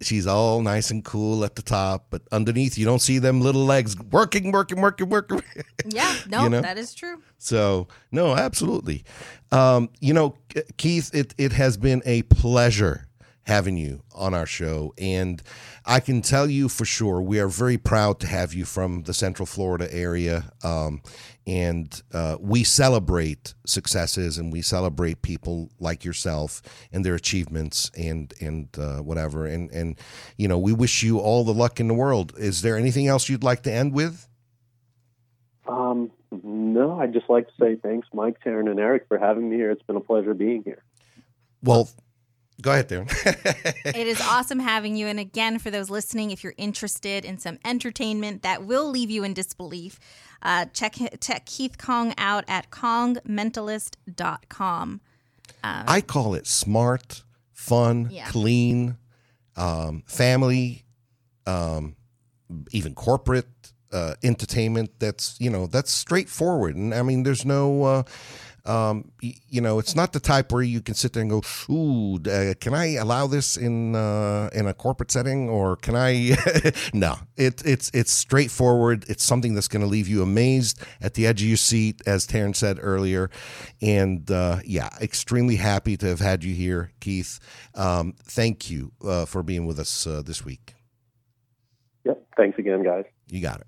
She's 0.00 0.28
all 0.28 0.62
nice 0.62 0.92
and 0.92 1.04
cool 1.04 1.44
at 1.44 1.56
the 1.56 1.62
top, 1.62 2.06
but 2.10 2.22
underneath 2.30 2.78
you 2.78 2.84
don't 2.84 3.00
see 3.00 3.18
them 3.18 3.40
little 3.40 3.64
legs 3.64 3.98
working, 4.12 4.52
working, 4.52 4.80
working, 4.80 5.08
working. 5.08 5.42
Yeah, 5.86 6.14
no, 6.28 6.44
You 6.44 6.50
know? 6.50 6.60
that 6.60 6.78
is 6.78 6.94
true. 6.94 7.20
So 7.38 7.88
no, 8.12 8.34
absolutely. 8.36 9.04
Um, 9.50 9.88
you 10.00 10.12
know, 10.14 10.36
Keith, 10.76 11.12
it 11.14 11.34
it 11.38 11.52
has 11.52 11.76
been 11.76 12.02
a 12.04 12.22
pleasure 12.22 13.07
having 13.48 13.78
you 13.78 14.02
on 14.14 14.34
our 14.34 14.46
show, 14.46 14.92
and 14.98 15.42
I 15.84 16.00
can 16.00 16.20
tell 16.20 16.48
you 16.48 16.68
for 16.68 16.84
sure 16.84 17.20
we 17.22 17.40
are 17.40 17.48
very 17.48 17.78
proud 17.78 18.20
to 18.20 18.26
have 18.26 18.52
you 18.52 18.66
from 18.66 19.04
the 19.04 19.14
Central 19.14 19.46
Florida 19.46 19.92
area, 19.92 20.52
um, 20.62 21.00
and 21.46 22.00
uh, 22.12 22.36
we 22.38 22.62
celebrate 22.62 23.54
successes 23.66 24.36
and 24.36 24.52
we 24.52 24.60
celebrate 24.60 25.22
people 25.22 25.70
like 25.80 26.04
yourself 26.04 26.60
and 26.92 27.04
their 27.04 27.14
achievements 27.14 27.90
and 27.96 28.34
and 28.40 28.68
uh, 28.78 28.98
whatever, 28.98 29.46
and 29.46 29.70
and 29.72 29.98
you 30.36 30.46
know 30.46 30.58
we 30.58 30.72
wish 30.72 31.02
you 31.02 31.18
all 31.18 31.42
the 31.42 31.54
luck 31.54 31.80
in 31.80 31.88
the 31.88 31.94
world. 31.94 32.34
Is 32.38 32.62
there 32.62 32.76
anything 32.76 33.08
else 33.08 33.28
you'd 33.28 33.42
like 33.42 33.62
to 33.62 33.72
end 33.72 33.94
with? 33.94 34.28
Um, 35.66 36.10
no, 36.30 37.00
I'd 37.00 37.12
just 37.12 37.28
like 37.30 37.46
to 37.46 37.52
say 37.58 37.76
thanks, 37.76 38.08
Mike, 38.12 38.36
Taryn, 38.44 38.70
and 38.70 38.78
Eric, 38.78 39.06
for 39.08 39.18
having 39.18 39.48
me 39.48 39.56
here. 39.56 39.70
It's 39.70 39.82
been 39.82 39.96
a 39.96 40.00
pleasure 40.00 40.34
being 40.34 40.62
here. 40.64 40.82
Well, 41.62 41.88
go 42.62 42.72
ahead, 42.72 42.88
Taryn. 42.88 43.08
It 43.96 44.06
is 44.06 44.20
awesome 44.20 44.58
having 44.58 44.96
you. 44.96 45.06
And 45.06 45.18
again, 45.20 45.58
for 45.58 45.70
those 45.70 45.88
listening, 45.90 46.30
if 46.30 46.42
you're 46.44 46.54
interested 46.56 47.24
in 47.24 47.38
some 47.38 47.58
entertainment 47.64 48.42
that 48.42 48.64
will 48.64 48.88
leave 48.90 49.10
you 49.10 49.24
in 49.24 49.32
disbelief, 49.34 49.98
uh, 50.42 50.66
check, 50.72 50.96
check 51.20 51.46
Keith 51.46 51.78
Kong 51.78 52.14
out 52.18 52.44
at 52.48 52.70
kongmentalist.com. 52.70 55.00
I 55.62 56.00
call 56.00 56.34
it 56.34 56.46
smart, 56.46 57.22
fun, 57.52 58.08
Yeah. 58.10 58.26
clean, 58.28 58.96
um, 59.56 60.02
family, 60.06 60.84
um, 61.46 61.96
even 62.72 62.94
corporate 62.94 63.48
uh, 63.92 64.14
entertainment. 64.22 64.90
That's 64.98 65.38
you 65.40 65.50
know 65.50 65.66
that's 65.66 65.90
straightforward, 65.90 66.76
and 66.76 66.94
I 66.94 67.02
mean 67.02 67.22
there's 67.24 67.44
no. 67.44 67.84
Uh, 67.84 68.02
um, 68.68 69.10
you 69.20 69.60
know, 69.60 69.78
it's 69.78 69.96
not 69.96 70.12
the 70.12 70.20
type 70.20 70.52
where 70.52 70.62
you 70.62 70.80
can 70.82 70.94
sit 70.94 71.14
there 71.14 71.22
and 71.22 71.30
go, 71.30 71.42
"Ooh, 71.70 72.20
uh, 72.30 72.54
can 72.60 72.74
I 72.74 72.94
allow 72.94 73.26
this 73.26 73.56
in 73.56 73.94
uh, 73.94 74.50
in 74.52 74.66
a 74.66 74.74
corporate 74.74 75.10
setting?" 75.10 75.48
Or 75.48 75.76
can 75.76 75.96
I? 75.96 76.36
no, 76.92 77.16
it, 77.36 77.64
it's 77.64 77.90
it's 77.94 78.12
straightforward. 78.12 79.06
It's 79.08 79.24
something 79.24 79.54
that's 79.54 79.68
going 79.68 79.82
to 79.82 79.88
leave 79.88 80.06
you 80.06 80.22
amazed 80.22 80.82
at 81.00 81.14
the 81.14 81.26
edge 81.26 81.40
of 81.40 81.48
your 81.48 81.56
seat, 81.56 82.02
as 82.06 82.26
Taryn 82.26 82.54
said 82.54 82.78
earlier. 82.80 83.30
And 83.80 84.30
uh, 84.30 84.58
yeah, 84.64 84.90
extremely 85.00 85.56
happy 85.56 85.96
to 85.96 86.06
have 86.06 86.20
had 86.20 86.44
you 86.44 86.54
here, 86.54 86.92
Keith. 87.00 87.40
Um, 87.74 88.14
thank 88.24 88.70
you 88.70 88.92
uh, 89.02 89.24
for 89.24 89.42
being 89.42 89.66
with 89.66 89.78
us 89.78 90.06
uh, 90.06 90.22
this 90.22 90.44
week. 90.44 90.74
Yep. 92.04 92.22
Thanks 92.36 92.58
again, 92.58 92.82
guys. 92.82 93.04
You 93.28 93.40
got 93.40 93.60
it. 93.60 93.66